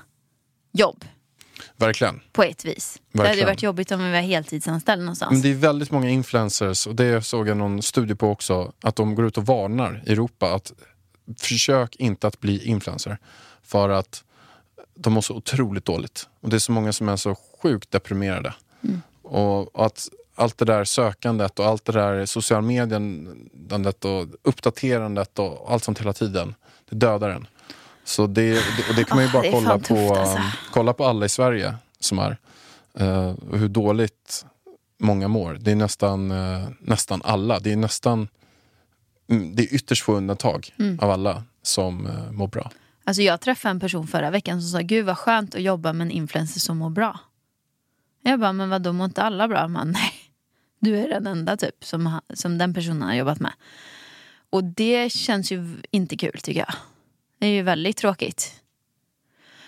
[0.71, 1.05] jobb.
[1.77, 2.19] Verkligen.
[2.31, 3.01] på ett vis.
[3.11, 3.47] Det hade ju Verkligen.
[3.47, 5.31] varit jobbigt om vi var heltidsanställda någonstans.
[5.31, 8.95] Men det är väldigt många influencers, och det såg jag någon studie på också, att
[8.95, 10.71] de går ut och varnar i Europa att
[11.39, 13.17] försök inte att bli influencer.
[13.63, 14.23] För att
[14.95, 16.27] de mår så otroligt dåligt.
[16.41, 18.53] Och det är så många som är så sjukt deprimerade.
[19.23, 25.39] Och, och att allt det där sökandet och allt det där social medieandet och uppdaterandet
[25.39, 26.55] och allt sånt hela tiden,
[26.89, 27.47] det dödar en.
[28.03, 30.37] Så det, det, och det kan man ju Ah, bara kolla på, alltså.
[30.73, 32.37] kolla på alla i Sverige som är.
[32.93, 34.45] eh, hur dåligt
[34.99, 35.57] många mår.
[35.61, 37.59] Det är nästan, eh, nästan alla.
[37.59, 38.27] Det är nästan
[39.29, 40.99] mm, det är ytterst få undantag Mm.
[40.99, 42.71] av alla som eh, mår bra.
[43.03, 46.05] Alltså jag träffade en person förra veckan som sa gud vad skönt att jobba med
[46.05, 47.19] en influencer som mår bra.
[48.21, 49.67] Jag bara, men vadå mår inte alla bra?
[49.67, 50.13] Man, nej,
[50.79, 53.53] du är den enda typ som, som den personen har jobbat med.
[54.49, 56.73] Och det känns ju inte kul tycker jag.
[57.39, 58.61] Det är ju väldigt tråkigt.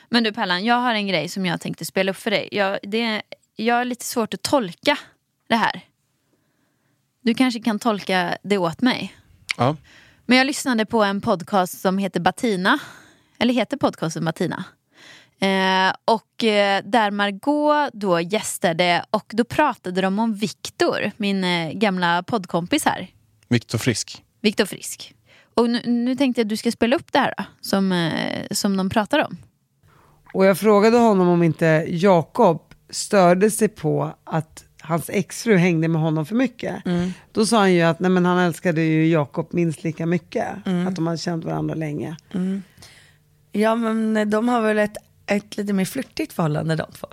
[0.09, 2.49] Men du Pellan, jag har en grej som jag tänkte spela upp för dig.
[2.51, 3.21] Jag, det,
[3.55, 4.97] jag har lite svårt att tolka
[5.47, 5.81] det här.
[7.21, 9.15] Du kanske kan tolka det åt mig.
[9.57, 9.75] Ja.
[10.25, 12.79] Men jag lyssnade på en podcast som heter Batina.
[13.37, 14.63] Eller heter podcasten Batina?
[15.43, 21.71] Eh, och eh, där Margot då gästade och då pratade de om Viktor, min eh,
[21.71, 23.07] gamla poddkompis här.
[23.47, 24.23] Viktor Frisk.
[24.41, 25.13] Viktor Frisk.
[25.53, 28.11] Och nu, nu tänkte jag att du ska spela upp det här då, som,
[28.51, 29.37] som de pratar om.
[30.33, 36.01] Och jag frågade honom om inte Jakob störde sig på att hans exfru hängde med
[36.01, 36.83] honom för mycket.
[37.31, 40.47] Då sa han ju att nej, men han älskade ju Jakob minst lika mycket.
[40.87, 42.17] Att de hade känt varandra länge.
[43.51, 47.07] Ja men de har väl ett, ett lite mer flörtigt förhållande de två.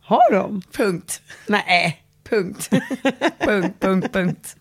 [0.00, 0.62] Har de?
[0.72, 1.22] Punkt.
[1.46, 2.04] Nej.
[2.24, 2.70] Punkt.
[3.38, 4.56] punkt, punkt, punkt.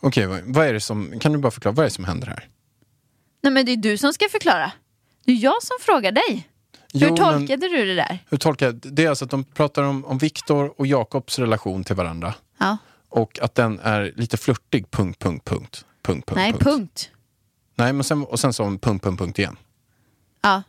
[0.00, 2.26] Okej, vad, vad är det som, kan du bara förklara, vad är det som händer
[2.26, 2.48] här?
[3.42, 4.72] Nej men det är du som ska förklara.
[5.24, 6.48] Det är jag som frågar dig.
[6.92, 8.18] Hur Jo, men- tolkade du det där?
[8.30, 9.04] Hur tolkar jag det?
[9.04, 12.34] är alltså att de pratar om, om Viktor och Jakobs relation till varandra.
[12.58, 12.76] Ja.
[13.08, 15.84] Och att den är lite flörtig, punkt, punkt, punkt.
[16.02, 17.10] punkt, punkt Nej, punkt.
[17.74, 19.56] Nej, men sen, och sen så punkt, punkt, punkt igen.
[20.42, 20.62] Ja.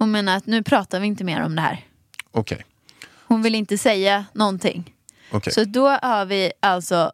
[0.00, 1.86] Hon menar att nu pratar vi inte mer om det här.
[2.30, 2.64] Okej.
[3.26, 4.94] Hon vill inte säga någonting.
[5.30, 5.52] okej.
[5.52, 7.12] Så då har vi alltså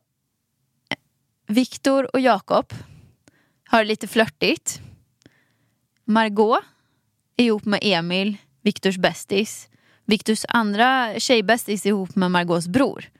[1.46, 2.74] Viktor och Jakob
[3.68, 4.80] har lite flörtigt.
[6.04, 6.58] Margot
[7.36, 9.68] är ihop med Emil, Viktors bästis.
[10.04, 13.10] Viktors andra tjejbästis är ihop med Margaux bror.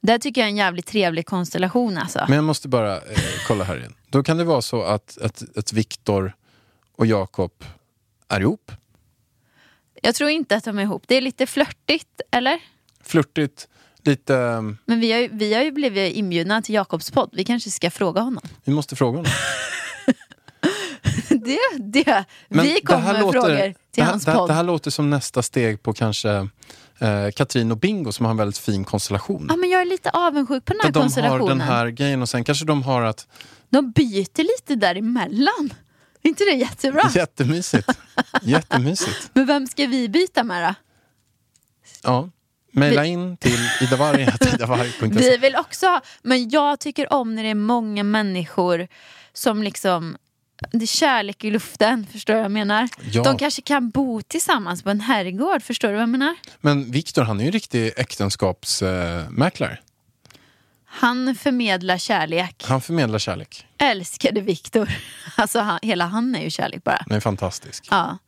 [0.00, 2.24] Det tycker jag är en jävligt trevlig konstellation alltså.
[2.28, 3.94] Men jag måste bara eh, kolla här igen.
[4.08, 6.32] Då kan det vara så att, att, att Viktor
[6.96, 7.64] och Jakob
[8.28, 8.72] är ihop.
[10.06, 11.02] Jag tror inte att de är ihop.
[11.06, 12.58] Det är lite flörtigt, eller?
[13.04, 13.68] Flörtigt,
[14.04, 14.36] lite...
[14.36, 17.30] ehm, Men vi har, ju, vi har ju blivit inbjudna till Jakobs podd.
[17.32, 18.42] Vi kanske ska fråga honom.
[18.64, 19.32] Vi måste fråga honom.
[21.28, 22.24] Det, det.
[22.48, 24.50] Men vi kommer här med låter- frågor till det här, hans det, här, podd.
[24.50, 26.30] det här låter som nästa steg på kanske
[26.98, 29.46] eh, Katrin och Bingo som har en väldigt fin konstellation.
[29.50, 31.58] Ja, men jag är lite avundsjuk på den här Där de har konstellationen.
[31.58, 33.26] den här grejen och sen kanske de har att...
[33.70, 35.74] De byter lite däremellan.
[36.26, 37.10] Inte det jättebra?
[37.14, 37.88] Jättemysigt.
[38.42, 39.30] Jättemysigt.
[39.32, 40.74] Men vem ska vi byta med då?
[42.02, 42.30] Ja.
[42.72, 45.06] Maila in till idavarg.idavarg.se.
[45.30, 48.88] Vi vill också ha, men jag tycker om när det är många människor
[49.32, 50.16] som liksom
[50.72, 52.88] det är kärlek i luften, förstår du vad jag menar?
[53.12, 53.22] Ja.
[53.22, 56.34] De kanske kan bo tillsammans på en herrgård, förstår du vad jag menar?
[56.60, 59.78] Men Viktor han är ju en riktig äktenskapsmäklare.
[60.98, 62.64] Han förmedlar kärlek.
[62.68, 63.66] Han förmedlar kärlek.
[63.78, 64.88] Älskade Viktor.
[65.38, 67.04] Alltså han, hela han är ju kärlek bara.
[67.08, 67.88] Han är fantastisk.
[67.90, 68.18] Ja.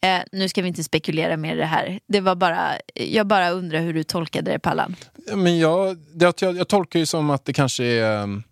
[0.00, 2.00] Eh, nu ska vi inte spekulera mer i det här.
[2.06, 4.96] Det var bara, jag bara undrar hur du tolkade det Pallan.
[5.26, 8.22] Ja, Men jag, det, jag, jag tolkar ju som att det kanske är...
[8.22, 8.42] ehm,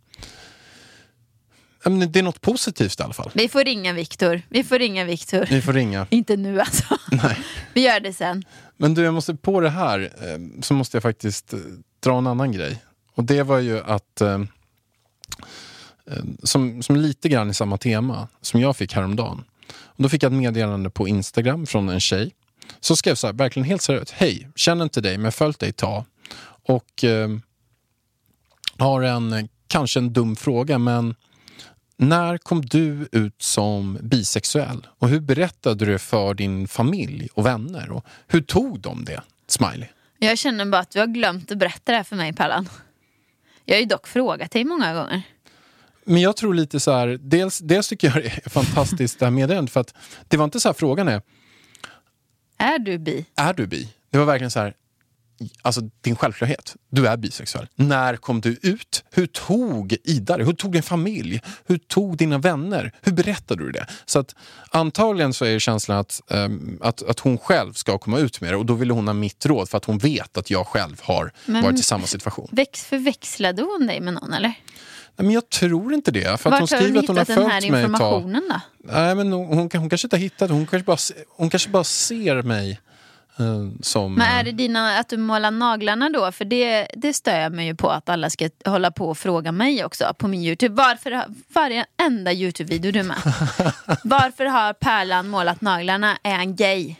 [1.85, 3.31] men det är något positivt i alla fall.
[3.35, 4.43] Vi får ringa Viktor.
[4.49, 5.47] Vi får ringa Viktor.
[5.51, 6.07] Vi får ringa.
[6.11, 6.99] Inte nu alltså.
[7.11, 7.39] Nej.
[7.75, 8.45] Vi gör det sen.
[8.77, 11.59] Men du, jag måste på det här eh, så måste jag faktiskt eh,
[12.05, 12.83] dra en annan grej.
[13.17, 14.41] Och det var ju att, eh,
[16.07, 19.45] eh, som, som lite grann i samma tema som jag fick häromdagen.
[19.69, 22.35] Och då fick jag ett meddelande på Instagram från en tjej.
[22.81, 24.11] Så skrev så här, verkligen helt seriöst.
[24.11, 26.05] Hej, känner inte dig men jag följt dig ett tag.
[26.67, 27.29] Och eh,
[28.79, 31.15] har en, kanske en dum fråga men
[31.97, 34.87] när kom du ut som bisexuell?
[34.99, 37.91] Och hur berättade du det för din familj och vänner?
[37.91, 39.23] Och hur tog de det?
[39.47, 39.89] Smiley.
[40.19, 42.69] Jag känner bara att du har glömt att berätta det här för mig Pallan.
[43.69, 45.23] Jag har ju dock frågat dig många gånger.
[46.05, 49.31] Men jag tror lite så här, dels, dels tycker jag det är fantastiskt det här
[49.31, 49.95] meddelandet för att
[50.29, 51.23] det var inte så här frågan är,
[52.59, 53.27] Är du bi?
[53.37, 53.89] är du bi?
[54.11, 54.75] Det var verkligen så här,
[55.63, 56.77] alltså din självklarhet.
[56.91, 57.67] Du är bisexuell.
[57.75, 59.05] När kom du ut?
[59.11, 60.45] Hur tog Ida det?
[60.45, 61.41] Hur tog din familj?
[61.67, 62.93] Hur tog dina vänner?
[63.03, 63.87] Hur berättade du det?
[64.07, 64.35] Så att
[64.71, 68.57] antagligen så är känslan att, ehm, att, att hon själv ska komma ut med det
[68.57, 71.33] och då ville hon ha mitt råd för att hon vet att jag själv har
[71.47, 72.49] Men- varit i samma situation.
[72.53, 74.53] Väx, förväxlade hon dig med någon eller?
[75.17, 76.23] Men jag tror inte det.
[76.23, 78.61] För att hon Vart har skriver hon att hon har hittat den här informationen då?
[78.93, 80.97] Nej, men hon, hon, hon kanske inte har hittat hon kanske bara,
[81.37, 82.81] hon kanske bara ser mig
[83.81, 84.15] som...
[84.15, 86.33] Men är det dina, att du målar naglarna då?
[86.33, 89.53] För det, det stör jag mig ju på att alla ska hålla på och fråga
[89.53, 90.75] mig också på min YouTube.
[90.75, 93.17] Varför har varje enda YouTube-video du är med?
[94.05, 96.19] Varför har Pärlan målat naglarna?
[96.23, 96.95] Är han gay?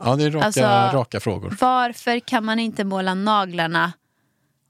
[0.00, 0.62] ja, det är raka, alltså-
[0.98, 1.56] raka frågor.
[1.60, 3.92] Varför kan man inte måla naglarna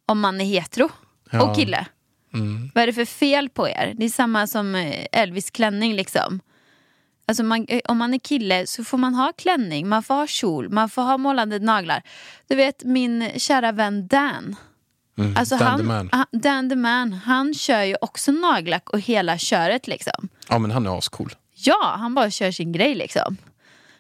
[0.07, 0.89] om man är hetero
[1.31, 1.43] Ja.
[1.51, 1.87] och kille?
[2.35, 2.71] Mm.
[2.75, 3.95] Vad är det för fel på er?
[3.99, 6.41] Det är samma som eh, Elvis klänning liksom.
[7.29, 10.27] Alltså man, eh, om man är kille så får man ha klänning, man får ha
[10.27, 12.03] kjol, man får ha målade naglar.
[12.49, 14.57] Du vet min kära vän Dan.
[15.19, 15.37] Mm.
[15.37, 16.09] Alltså Dan han, the man.
[16.13, 20.29] han- Dan the man, han kör ju också nagellack och hela köret liksom.
[20.49, 21.33] Ja, men han är ascool.
[21.55, 23.37] Ja, han bara kör sin grej liksom.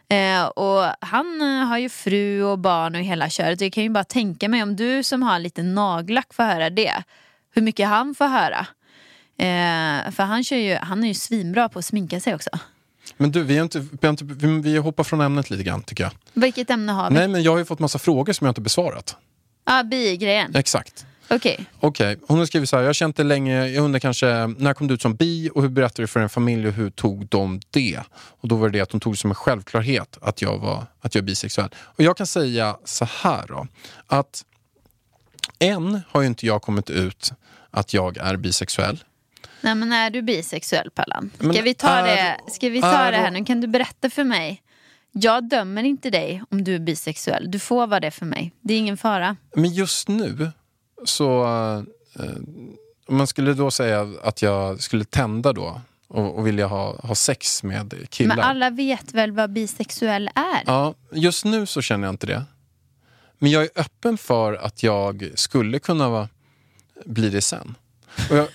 [0.09, 3.61] Eh, och han eh, har ju fru och barn och hela köret.
[3.61, 7.03] Jag kan ju bara tänka mig om du som har lite nagellack får höra det.
[7.55, 8.67] Hur mycket han får höra.
[9.39, 12.51] Eh, för han, kör ju, han är ju svinbra på att sminka sig också.
[13.17, 14.25] Men du, vi inte, vi, inte,
[14.63, 16.13] vi, hoppar från ämnet lite grann tycker jag.
[16.33, 17.15] Vilket ämne har vi?
[17.15, 19.17] Nej, men jag har ju fått massa frågor som jag inte besvarat.
[19.65, 20.55] Ja, bi-grejen.
[20.55, 21.07] Exakt.
[21.31, 21.67] Okej.
[21.81, 22.83] Okej, hon har skrivit så här.
[22.83, 23.67] Jag har känt det länge.
[23.67, 26.29] Jag undrar kanske, när kom du ut som bi och hur berättade du för en
[26.29, 28.01] familj och hur tog de det?
[28.13, 30.87] Och då var det det att de tog det som en självklarhet att jag var
[31.01, 31.69] att jag är bisexuell.
[31.79, 33.67] Och jag kan säga så här då.
[34.07, 34.45] Att
[35.59, 37.33] än har ju inte jag kommit ut
[37.71, 39.05] att jag är bisexuell.
[39.61, 41.31] Nej men är du bisexuell Pallan?
[41.37, 42.07] Ska Men vi ta, är-
[42.47, 43.45] det, ska vi ta är- det här nu?
[43.45, 44.63] Kan du berätta för mig?
[45.13, 47.51] Jag dömer inte dig om du är bisexuell.
[47.51, 48.53] Du får vara det för mig.
[48.61, 49.37] Det är ingen fara.
[49.55, 50.51] Men just nu
[51.05, 51.45] så,
[52.19, 52.25] eh,
[53.09, 57.15] om man skulle då säga att jag skulle tända då och, och vilja ha, ha
[57.15, 58.37] sex med killar.
[58.37, 60.63] Men alla vet väl vad bisexuell är?
[60.67, 62.45] Ja, just nu så känner jag inte det.
[63.39, 66.29] Men jag är öppen för att jag skulle kunna va,
[67.05, 67.75] bli det sen.
[68.31, 68.49] Och jag,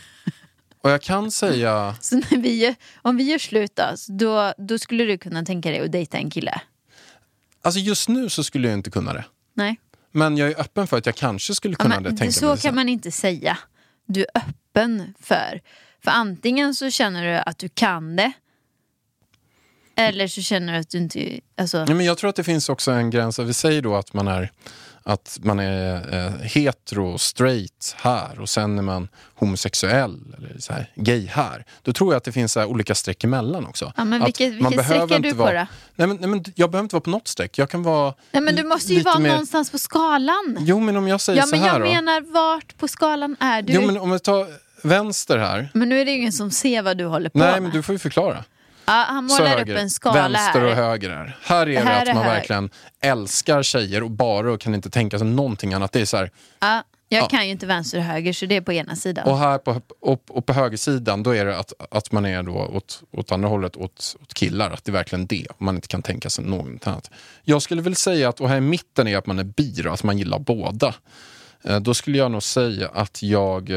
[0.84, 5.04] och jag kan säga, Så när vi, om vi gör slut då, då, då skulle
[5.04, 6.62] du kunna tänka dig att dejta en kille?
[7.62, 9.26] alltså just nu så skulle jag inte kunna det.
[9.54, 9.80] Nej?
[10.12, 12.18] Men jag är öppen för att jag kanske skulle Ja, kunna men det.
[12.18, 13.58] Tänka så mig det kan man inte säga.
[14.06, 15.62] Du är öppen för.
[16.04, 18.32] För antingen så känner du att du kan det.
[19.96, 21.40] Eller så känner du att du inte...
[21.58, 23.40] Alltså, Ja, men jag tror att det finns också en gräns.
[23.40, 24.52] Vi säger då att man är,
[25.06, 30.90] att man är eh, hetero, straight här och sen är man homosexuell eller så här,
[30.96, 31.66] gay här.
[31.82, 33.94] Då tror jag att det finns så här, olika streck emellan också.
[33.98, 35.66] ja, men Att vilket, man vilket streck är du på vara- då?
[35.96, 37.58] Nej men, nej, men jag behöver inte vara på något streck.
[37.58, 40.58] Jag kan vara Nej, men du måste ju vara mer- någonstans på skalan.
[40.60, 41.86] Jo men om jag säger Ja, så men här jag då.
[41.94, 43.74] menar vart på skalan är du?
[43.74, 44.48] Jo men om vi tar
[44.88, 45.70] vänster här.
[45.74, 47.62] Men nu är det ingen som ser vad du håller på Nej med.
[47.62, 48.44] men du får ju förklara.
[48.86, 49.76] Ja, han Så målar upp höger.
[49.76, 50.64] en skala Vänster här.
[50.70, 51.38] och höger här.
[51.44, 52.34] Här är det Här att är man hög.
[52.34, 52.70] verkligen
[53.02, 55.92] älskar tjejer och bara och kan inte tänka sig någonting annat.
[55.92, 57.28] Det är så här, Ja, jag Ja.
[57.28, 59.28] kan ju inte vänster och höger så det är på ena sidan.
[59.28, 62.52] Och här på, och, och på högersidan då är det att, att man är då
[62.54, 64.72] åt, åt andra hållet, åt, åt killar.
[64.72, 65.48] Att det är verkligen det.
[65.58, 67.12] Man inte kan tänka sig något annat.
[67.44, 70.04] Jag skulle väl säga att, och här i mitten är att man är bi att
[70.04, 70.96] man gillar båda.
[71.64, 73.72] Eh, då skulle jag nog säga att jag...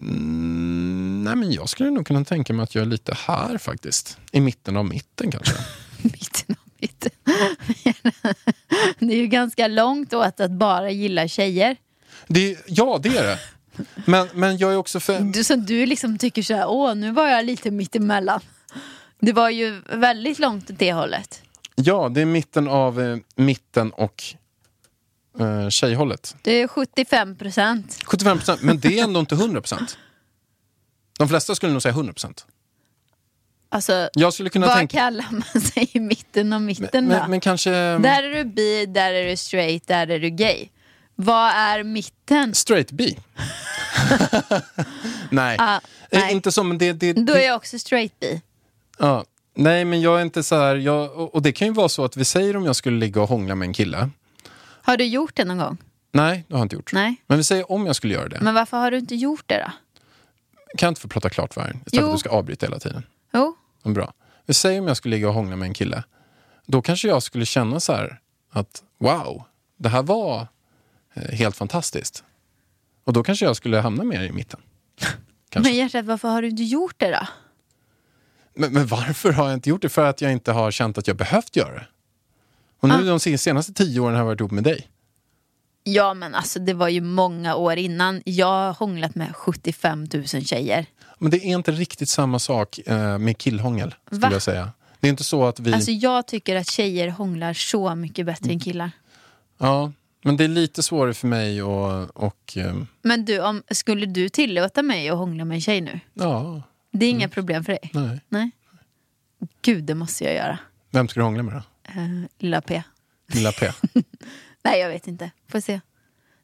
[0.00, 4.18] Mm, nej men jag skulle nog kunna tänka mig att jag är lite här faktiskt.
[4.32, 5.54] I mitten av mitten kanske.
[6.02, 7.10] mitten av mitten.
[8.98, 11.76] det är ju ganska långt åt att bara gilla tjejer.
[12.26, 13.38] Det, ja, det är det.
[14.06, 15.20] Men, men jag är också för...
[15.20, 18.40] Du, så du liksom tycker så här, åh nu var jag lite mittemellan.
[19.20, 21.42] Det var ju väldigt långt åt det hållet.
[21.74, 24.22] Ja, det är mitten av eh, mitten och
[25.40, 26.36] eh, tjejhållet.
[26.42, 27.98] Det är 75 procent.
[28.04, 29.98] 75 procent, men det är ändå inte 100 procent.
[31.18, 32.46] De flesta skulle nog säga 100 procent.
[33.68, 34.98] Alltså, Jag skulle kunna vad tänka...
[34.98, 37.14] kallar man sig i mitten och mitten Men, då?
[37.22, 37.70] men, men kanske...
[37.98, 40.68] Där är du bi, där är du straight, där är du gay.
[41.14, 42.54] Vad är mitten?
[42.54, 43.18] Straight bi.
[45.30, 45.56] nej.
[45.60, 46.32] Ah, Eh, nej.
[46.32, 46.92] inte så, men det...
[46.92, 48.42] det, Då är jag också straight bi.
[48.98, 49.24] ja.
[49.56, 50.76] Nej, men jag är inte så här...
[50.76, 53.22] Jag, och och det kan ju vara så att vi säger om jag skulle ligga
[53.22, 54.10] och hångla med en kille.
[54.86, 55.78] Har du gjort det någon gång?
[56.12, 56.92] Nej, det har jag inte gjort.
[56.92, 57.16] Nej.
[57.26, 58.40] Men vi säger om jag skulle göra det.
[58.40, 59.72] Men varför har du inte gjort det då?
[60.78, 61.64] Kan jag inte få prata klart här?
[61.68, 62.00] Istället Jo.
[62.00, 63.02] för att du ska avbryta hela tiden.
[63.32, 64.12] Jo, Bra.
[64.46, 66.04] Vi säger om jag skulle ligga och hångla med en kille.
[66.66, 68.20] Då kanske jag skulle känna så här
[68.50, 69.44] att wow,
[69.76, 70.48] det här var
[71.14, 72.24] eh, helt fantastiskt.
[73.04, 74.60] Och då kanske jag skulle hamna mer i mitten.
[75.54, 77.26] Men hjärtat varför har du inte gjort det då?
[78.54, 79.88] Men, men varför har jag inte gjort det?
[79.88, 81.86] För att jag inte har känt att jag behövt göra det.
[82.80, 83.00] Och nu Ah.
[83.00, 84.88] de sen- senaste tio åren har jag varit ihop med dig.
[85.84, 88.22] Ja men alltså det var ju många år innan.
[88.24, 90.86] Jag har hånglat med 75 000 tjejer.
[91.18, 94.28] Men det är inte riktigt samma sak eh, med killhångel, skulle Va?
[94.32, 94.72] jag säga.
[95.00, 95.72] Det är inte så att vi...
[95.72, 98.54] Alltså jag tycker att tjejer hånglar så mycket bättre Mm.
[98.54, 98.90] än killar.
[99.58, 99.92] Ja,
[100.24, 102.16] men det är lite svårare för mig och...
[102.24, 106.00] och ehm, Men du, om, skulle du tillåta mig att hångla med en tjej nu?
[106.14, 107.90] ja, Det är inga problem för dig?
[107.92, 108.20] nej.
[108.28, 108.50] Nej.
[109.62, 110.58] Gud, det måste jag göra.
[110.90, 111.62] Vem ska du hångla med då?
[111.96, 112.82] Uh, lilla P.
[113.32, 113.70] Lilla P.
[114.64, 115.30] Nej, jag vet inte.
[115.50, 115.80] Får se.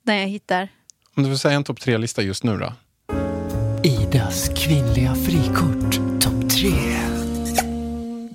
[0.02, 0.68] Den jag hittar.
[1.16, 2.72] Om du får säga en topp tre-lista just nu då?
[3.84, 6.72] Idas kvinnliga frikort, topp tre.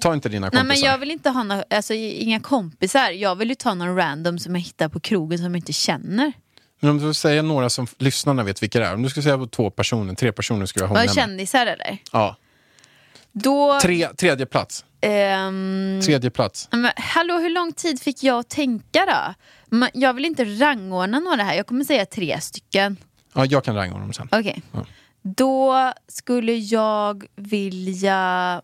[0.01, 0.81] Ta inte dina Nej, kompisar.
[0.83, 3.09] men jag vill inte ha några, alltså, inga kompisar.
[3.09, 6.33] Jag vill ju ta någon random som jag hittar på krogen som jag inte känner.
[6.79, 8.93] Men om du får säga några som lyssnarna vet vilka det är.
[8.93, 11.15] Om du ska säga två personer, tre personer ska jag hångla Var med.
[11.15, 11.97] kändisar eller?
[12.11, 12.35] Ja.
[13.31, 13.79] Då...
[13.81, 14.85] Tre, tredje plats.
[15.05, 16.67] Ehm, Tredje plats.
[16.71, 19.33] men, hallå, hur lång tid fick jag tänka då?
[19.93, 21.55] Jag vill inte rangordna några här.
[21.55, 22.97] Jag kommer säga tre stycken.
[23.33, 24.29] Ja, jag kan rangordna dem sen.
[24.31, 24.61] Okej.
[24.71, 24.85] Ja.
[25.21, 28.61] Då skulle jag vilja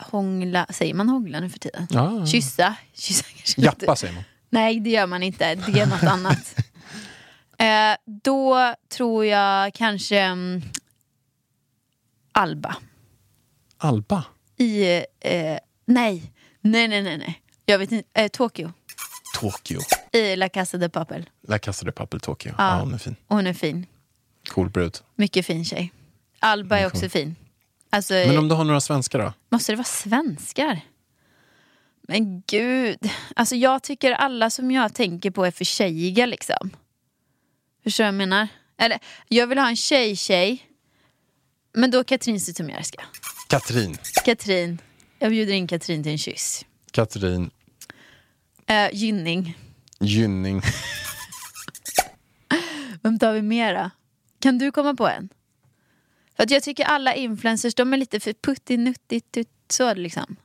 [0.00, 1.86] hångla, säger man hångla nu för tiden?
[1.90, 2.26] Ja.
[2.26, 2.74] Kyssa.
[2.94, 3.84] Kyssa kanske inte.
[3.84, 4.24] Jappa säger man.
[4.50, 5.54] Nej, det gör man inte.
[5.54, 6.54] Det är något annat.
[7.58, 10.62] Eh, då tror jag kanske mm,
[12.32, 12.76] Alba.
[13.78, 14.24] Alba.
[14.56, 17.42] I, eh, nej, nej, nej, nej, nej.
[17.64, 18.72] Jag vet inte, eh, Tokyo.
[19.40, 19.80] Tokyo.
[20.12, 21.30] I La Casa de Papel.
[21.42, 22.54] Där kastade Papel Tokyo.
[22.58, 22.64] Ja.
[22.76, 23.16] Ja, hon är fin.
[23.26, 23.86] Hon är fin.
[24.48, 24.98] Cool brud.
[25.14, 25.92] Mycket fin tjej.
[26.38, 27.36] Alba är också fin.
[27.90, 29.32] Alltså, Men om du har några svenskar då?
[29.48, 30.80] Måste det vara svenskar?
[32.08, 33.10] Men gud.
[33.36, 36.70] Alltså jag tycker alla som jag tänker på är för tjejiga liksom.
[37.84, 38.48] Förstår du vad jag menar?
[38.78, 40.66] Eller, jag vill ha en tjej-tjej.
[41.72, 43.02] Men då Katrin Zytomierska.
[43.46, 43.96] Katrin.
[44.24, 44.80] Katrin.
[45.18, 46.64] Jag bjuder in Katrin till en kyss.
[46.90, 47.50] Katrin
[48.70, 49.58] Uh, Gynning.
[50.00, 50.62] Gynning.
[53.02, 53.90] Vem tar vi mera?
[54.40, 55.28] Kan du komma på en?
[56.36, 60.36] För att jag tycker alla influencers, de är lite för puttinuttigt så liksom.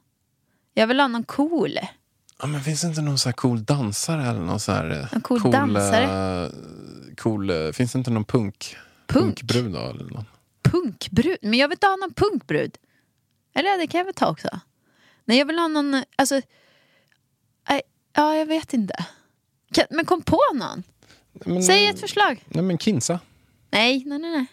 [0.73, 1.79] Jag vill ha någon cool.
[2.41, 4.91] Ja, men finns det inte någon så cool dansare eller någon så här...
[4.91, 6.45] eh, En cool dansare?
[6.45, 6.51] eh,
[7.17, 8.75] cool, eh, finns det inte någon punk?
[9.07, 9.39] Punk?
[9.39, 9.79] Punkbrud då?
[9.79, 10.25] Eller någon?
[10.63, 11.37] Punkbrud?
[11.41, 12.77] Men jag vill inte ha någon punkbrud.
[13.53, 14.47] Eller det kan jag väl ta också.
[15.25, 16.41] Nej, jag vill ha någon, alltså...
[17.69, 17.81] Nej,
[18.13, 19.05] ja, jag vet inte.
[19.73, 20.83] Kan, men kom på någon.
[21.33, 22.45] Men, Säg ett förslag.
[22.47, 23.19] Nej men Kinsa.
[23.71, 24.31] Nej, nej, nej.
[24.31, 24.45] nej.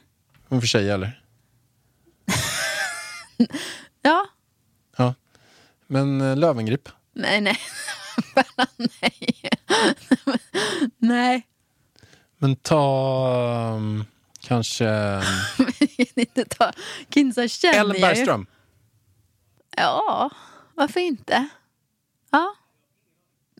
[0.48, 1.22] Hon för tjej eller?
[4.02, 4.26] Ja,
[4.96, 5.14] Ja.
[5.86, 6.88] Men eh, Lövengrip.
[7.12, 7.58] nej, nej.
[8.76, 9.46] Nej.
[10.98, 11.46] nej.
[12.38, 14.04] Men ta um,
[14.40, 14.88] kanske
[15.58, 15.66] um,
[16.14, 16.72] inte ta
[17.14, 18.00] Kinsa känner Ellen.
[18.00, 18.46] Bergström.
[19.76, 20.30] Ja,
[20.74, 21.48] varför inte?
[22.30, 22.54] Ja.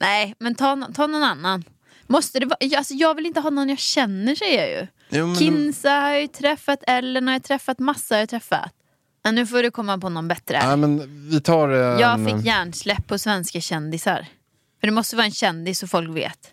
[0.01, 1.65] Nej, men ta, ta någon annan.
[2.07, 4.87] Måste det vara, alltså jag vill inte ha någon jag känner säger jag ju.
[5.09, 8.73] Jo, men- Kinsa har jag ju träffat, Ellen har jag träffat, massa har jag träffat.
[9.25, 10.57] Men nu får du komma på någon bättre.
[10.63, 14.27] Ja, men vi tar en, jag fick hjärnsläpp på svenska kändisar.
[14.81, 16.51] För det måste vara en kändis så folk vet.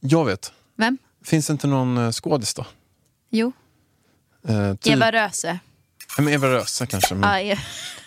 [0.00, 0.52] Jag vet.
[0.76, 0.98] Vem?
[1.24, 2.66] Finns det inte någon eh, skådis då?
[3.30, 3.52] Jo,
[4.48, 5.58] Eh, typ, Eva Röse.
[6.16, 7.14] Men Eva Röse kanske.
[7.14, 7.56] Men,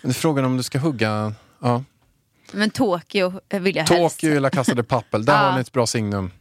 [0.01, 1.33] men frågan om du ska hugga...
[1.61, 1.83] Ja.
[2.51, 4.19] Men Tokyo vill jag helst.
[4.19, 5.25] Tokyo eller Casa de Papel.
[5.25, 6.31] Där har ni ett bra signum.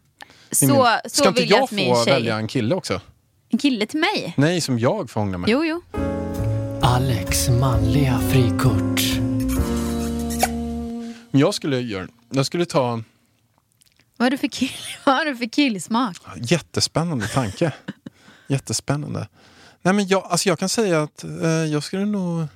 [0.51, 2.15] Så, Ingen- så Ska inte vill jag jag få tjej...
[2.15, 3.01] välja en kille också?
[3.49, 4.35] En kille till mig?
[4.37, 5.51] Nej, som jag får hångla med.
[5.51, 5.83] Jo, jo.
[6.83, 9.01] Alex manliga frikort.
[11.31, 12.09] Men Jag skulle göra...
[12.31, 13.03] Jag skulle ta...
[14.17, 14.71] Vad har du för, kill...
[15.05, 16.17] Vad har du för killsmak?
[16.37, 17.73] Jättespännande tanke.
[18.49, 19.29] Jättespännande.
[19.87, 22.47] Nej, men jag, alltså jag kan säga att eh, jag skulle nog...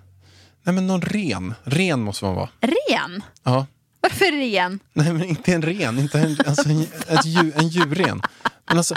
[0.63, 1.55] Nej, men någon ren.
[1.65, 2.49] Ren måste man vara.
[2.61, 3.23] Ren?
[3.43, 3.67] Ja.
[4.01, 4.81] Varför ren?
[4.93, 5.99] Nej, men inte en ren.
[5.99, 8.23] Inte en, alltså en, ett djur, en djurren.
[8.67, 8.95] Men alltså...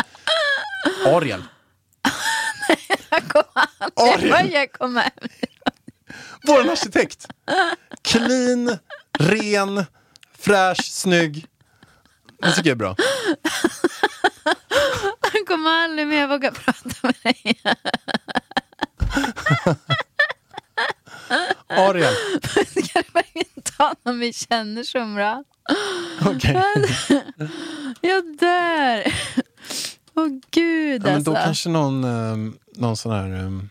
[1.05, 1.43] Ariel.
[3.09, 4.53] Jag kommer aldrig Ariel.
[4.53, 5.09] jag kommer.
[6.47, 7.27] Vår arkitekt.
[8.01, 8.77] Clean,
[9.19, 9.85] ren,
[10.39, 11.45] fräsch, snygg.
[12.41, 12.95] Det tycker jag är bra.
[15.53, 17.61] Kommer aldrig mer våga prata med dig.
[21.67, 22.13] Ariel.
[22.65, 25.43] Ska du verkligen ta någon vi känner så bra?
[26.25, 26.63] Okej.
[28.01, 29.13] Jag dör.
[30.15, 31.31] Åh gud Ja, men alltså.
[31.31, 33.25] då kanske någon, um, någon sån här...
[33.39, 33.69] ehm,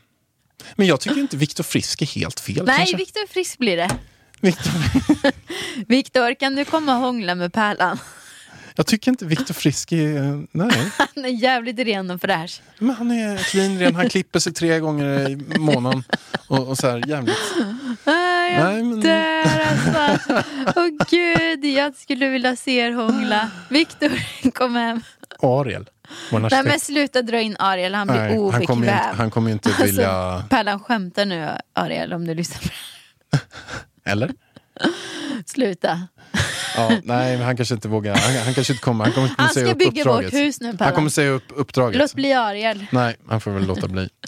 [0.75, 2.65] Men jag tycker inte Viktor Frisk är helt fel.
[2.67, 2.95] Nej.
[2.97, 3.91] Viktor Frisk blir det.
[4.41, 4.73] Viktor,
[5.89, 7.99] Viktor, kan du komma och hångla med Pärlan?
[8.77, 10.17] Jag tycker inte Viktor Frisk är...
[10.17, 10.91] eh, Nej.
[11.15, 12.61] Han är jävligt ren och fräsch.
[12.79, 13.95] Men han är clean, ren.
[13.95, 16.05] Han klipper sig tre gånger i månaden.
[16.49, 17.37] Och, och så här jävligt...
[18.05, 18.11] Ah,
[18.47, 20.43] jag Nej, men- dör alltså.
[20.77, 23.51] Åh gud, jag skulle vilja se er hångla.
[23.71, 24.11] Viktor,
[24.55, 25.01] kom hem.
[25.43, 25.89] Ariel.
[26.33, 29.05] Nej men sluta dra in Ariel, han blir Nej, han kommer ju obekväm.
[29.09, 30.11] inte, han kommer ju inte vilja...
[30.11, 32.69] Alltså, Pärlan skämtar nu Ariel om du lyssnar på
[34.11, 34.31] Eller?
[35.47, 36.09] Sluta.
[36.77, 38.17] Ja, nej, men han kanske inte vågar.
[38.17, 39.05] Han, han kanske inte kommer.
[39.05, 40.33] Han kommer inte Han säga ska upp bygga uppdraget.
[40.35, 40.95] vårt hus nu Han Pärlan.
[40.95, 41.99] kommer säga upp uppdraget.
[41.99, 42.87] Låt bli Ariel.
[42.93, 44.09] Nej, han får väl låta bli.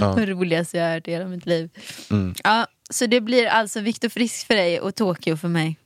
[0.00, 0.14] Ja.
[0.14, 1.70] Det roligaste jag har hört i hela mitt liv.
[2.10, 2.34] Mm.
[2.44, 5.76] Ja, så det blir alltså Viktor Frisk för dig och Tokyo för mig.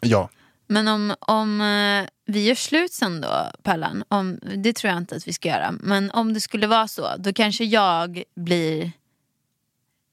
[0.00, 0.28] Ja,
[0.68, 5.16] Men om, om eh, vi gör slut sen då, Pallan, om, det tror jag inte
[5.16, 5.72] att vi ska göra.
[5.80, 8.92] Men om det skulle vara så, då kanske jag blir,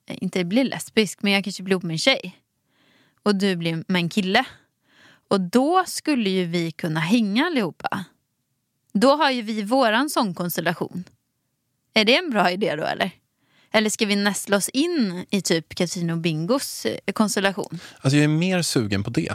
[0.08, 2.40] inte blir lesbisk, men jag kanske blir ihop med en tjej.
[3.24, 4.44] Och du blir med en kille.
[5.30, 8.06] Och då skulle ju vi kunna hänga allihopa.
[8.94, 11.04] Då har ju vi våran sån konstellation.
[11.94, 13.12] Är det en bra idé då eller?
[13.72, 15.66] Eller ska vi nästla oss in i typ
[16.12, 17.80] och Bingos eh, konstellation?
[18.02, 19.30] alltså jag är mer sugen på det.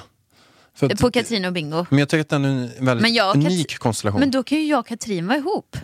[0.80, 1.86] Att- På Katrin och Bingo?
[1.90, 4.20] Men jag tycker att den är en väldigt Men jag och Kat- unik konstellation.
[4.20, 5.76] Men då kan ju jag och Katrin vara ihop.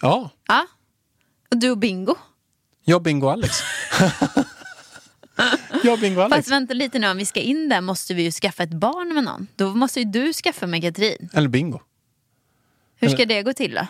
[0.00, 0.66] Ja, Ja.
[1.50, 2.14] Och du och Bingo.
[2.84, 3.52] jag, Bingo och Alex.
[5.84, 6.36] jag, Bingo Alex.
[6.36, 9.14] Fast vänta lite nu, om vi ska in där måste vi ju skaffa ett barn
[9.14, 9.46] med någon.
[9.56, 11.28] Då måste ju du skaffa med Katrin.
[11.32, 11.80] Eller Bingo.
[12.96, 13.86] Hur ska det gå till då?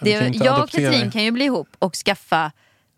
[0.00, 2.52] Det, jag och Katrin kan ju bli ihop och skaffa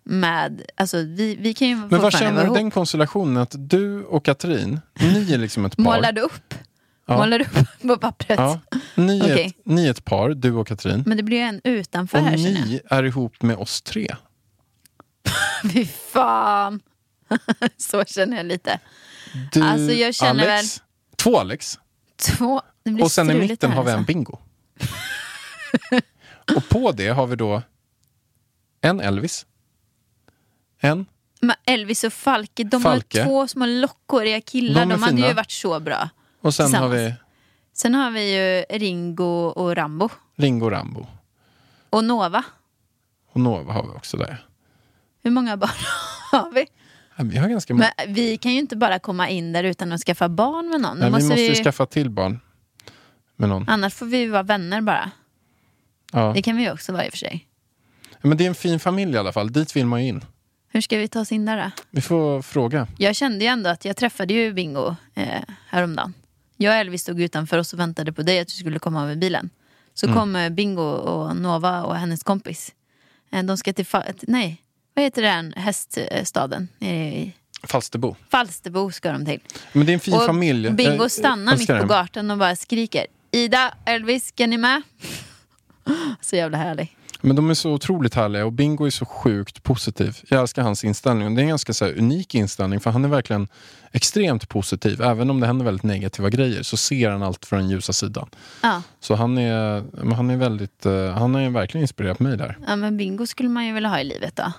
[0.04, 2.56] med, alltså vi, vi kan ju Men vad känner du ihop.
[2.56, 3.36] den konstellationen?
[3.36, 5.84] Att du och Katrin, ni är liksom ett par.
[5.84, 6.54] Målar du upp?
[7.06, 7.16] Ja.
[7.16, 8.38] Målar du upp på pappret?
[8.38, 8.60] Ja,
[8.94, 9.46] ni, är Okej.
[9.46, 11.02] ett, ni är ett par, du och Katrin.
[11.06, 14.14] Men det blir ju en utanför Och här ni är ihop med oss tre.
[15.72, 16.80] Fy fan.
[17.76, 18.80] Så känner jag lite.
[19.52, 20.82] Du, Alltså, jag känner Alex,
[21.16, 21.78] Två Alex.
[22.16, 22.62] Två,
[23.02, 24.06] Och sen i mitten har vi en alltså.
[24.12, 24.38] Bingo.
[26.56, 27.62] och på det har vi då
[28.80, 29.46] en Elvis.
[30.80, 31.06] En
[31.40, 33.18] Men Elvis och Falke, de Falke.
[33.20, 34.80] har två små lockhåriga killar.
[34.80, 35.28] De De, hade fina.
[35.28, 36.08] ju varit så bra.
[36.40, 37.14] och sen har vi
[37.72, 40.08] Sen har vi ju Ringo och Rambo.
[40.36, 41.06] Ringo Rambo.
[41.90, 42.44] Och Nova.
[43.32, 44.46] Och Nova har vi också där.
[45.22, 45.70] Hur många barn
[46.32, 46.66] har vi?
[47.16, 47.90] Ja, Vi har ganska många.
[47.96, 50.96] Men vi kan ju inte bara komma in där utan att skaffa barn med någon.
[50.96, 51.64] Då Nej, vi måste måste ju vi...
[51.64, 52.40] skaffa till barn.
[53.36, 53.68] Med någon.
[53.68, 55.10] Annars får vi vara vänner bara.
[56.12, 56.32] Ja.
[56.34, 57.46] Det kan vi ju också vara i och för sig.
[58.22, 59.52] Men det är en fin familj i alla fall.
[59.52, 60.24] Dit vill man ju in.
[60.68, 61.70] Hur ska vi ta oss in där då?
[61.90, 62.86] Vi får fråga.
[62.98, 65.26] Jag kände ju ändå att jag träffade ju Bingo eh,
[65.68, 66.14] häromdagen.
[66.56, 69.18] Jag och Elvis stod utanför oss och väntade på dig att du skulle komma med
[69.18, 69.50] bilen.
[69.94, 70.18] Så Mm.
[70.18, 72.72] kom eh, Bingo och Nova och hennes kompis.
[73.32, 74.62] Eh, de ska till, Fa- till nej,
[74.96, 76.68] vad heter den häststaden?
[76.78, 77.32] Nere i
[77.62, 78.16] Falsterbo.
[78.30, 79.40] Falsterbo ska de till.
[79.72, 80.70] Men det är en fin och familj.
[80.70, 83.06] Bingo Jag stannar mitt på gatan och bara skriker.
[83.30, 84.82] Ida, Elvis, ska ni med?
[86.20, 86.96] Så jävla härlig.
[87.20, 90.18] Men de är så otroligt härliga och Bingo är så sjukt positiv.
[90.28, 91.34] Jag älskar hans inställning.
[91.34, 93.48] Det är en ganska så här, unik inställning för han är verkligen
[93.92, 95.02] extremt positiv.
[95.02, 98.28] Även om det händer väldigt negativa grejer så ser han allt från den ljusa sidan.
[98.62, 98.82] Ja.
[99.00, 99.84] Så han är,
[100.14, 102.58] han är väldigt, eh, han har verkligen inspirerat mig där.
[102.66, 104.52] ja, men Bingo skulle man ju vilja ha i livet då.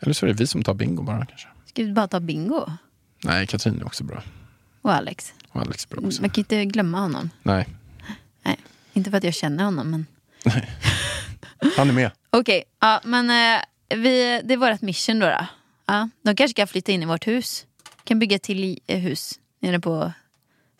[0.00, 1.48] Eller så är det vi som tar Bingo bara kanske.
[1.66, 2.66] Ska vi bara ta Bingo?
[3.24, 4.22] Nej, Katrin är också bra.
[4.82, 5.32] Och Alex.
[5.48, 6.22] Och Alex är bra också.
[6.22, 7.30] Man kan inte glömma honom.
[7.42, 7.68] Nej,
[8.42, 8.58] Nej,
[8.92, 10.06] inte för att jag känner honom men...
[11.76, 12.10] han är med.
[12.30, 13.62] Okej, ja, men eh,
[13.98, 15.26] vi, det är vårt mission då.
[15.26, 15.46] då.
[15.86, 17.66] Ja, de kanske ska flytta in i vårt hus.
[18.04, 20.12] Kan bygga till eh, hus nere på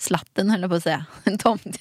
[0.00, 1.04] slatten höll jag på att säga.
[1.38, 1.76] Tomt,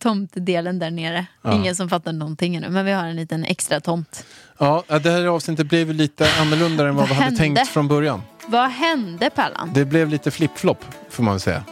[0.00, 1.26] tomtdelen där nere.
[1.42, 1.52] Ja.
[1.54, 2.68] Ingen som fattar någonting ännu.
[2.68, 4.24] Men vi har en liten extra tomt.
[4.58, 7.60] Ja, det här avsnittet blev lite annorlunda än vad Vad vi hade hände?
[7.60, 8.22] tänkt från början.
[8.46, 9.70] Vad hände Pallan?
[9.74, 11.62] Det blev lite flip-flop får man väl säga.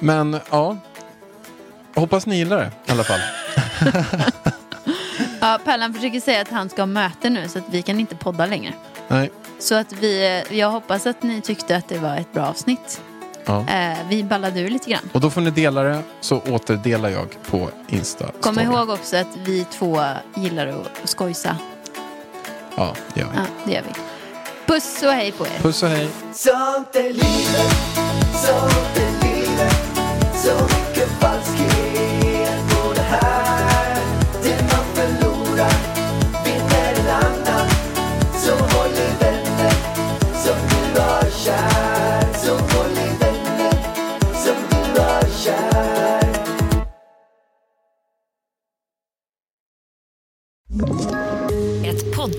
[0.00, 0.76] Men ja,
[1.94, 3.20] hoppas ni gillar det i alla fall.
[5.40, 8.16] Ja, Pallan försöker säga att han ska ha möte nu så att vi kan inte
[8.16, 8.74] podda längre.
[9.08, 13.00] Nej, Så att vi, jag hoppas att ni tyckte att det var ett bra avsnitt.
[13.50, 13.74] Ja.
[13.74, 15.10] Eh, vi ballade ur lite grann.
[15.12, 18.30] Och då får ni dela det så återdelar jag på Insta.
[18.40, 20.02] Kom ihåg också att vi två
[20.36, 21.56] gillar att skojsa.
[22.76, 23.36] Ja, det gör vi.
[23.36, 24.00] Ja, det gör vi.
[24.66, 25.58] Puss och hej på er.
[25.62, 26.08] Puss och hej.
[26.32, 27.74] Sånt är livet,
[28.32, 29.74] sånt är livet
[30.34, 31.79] Så mycket falskhet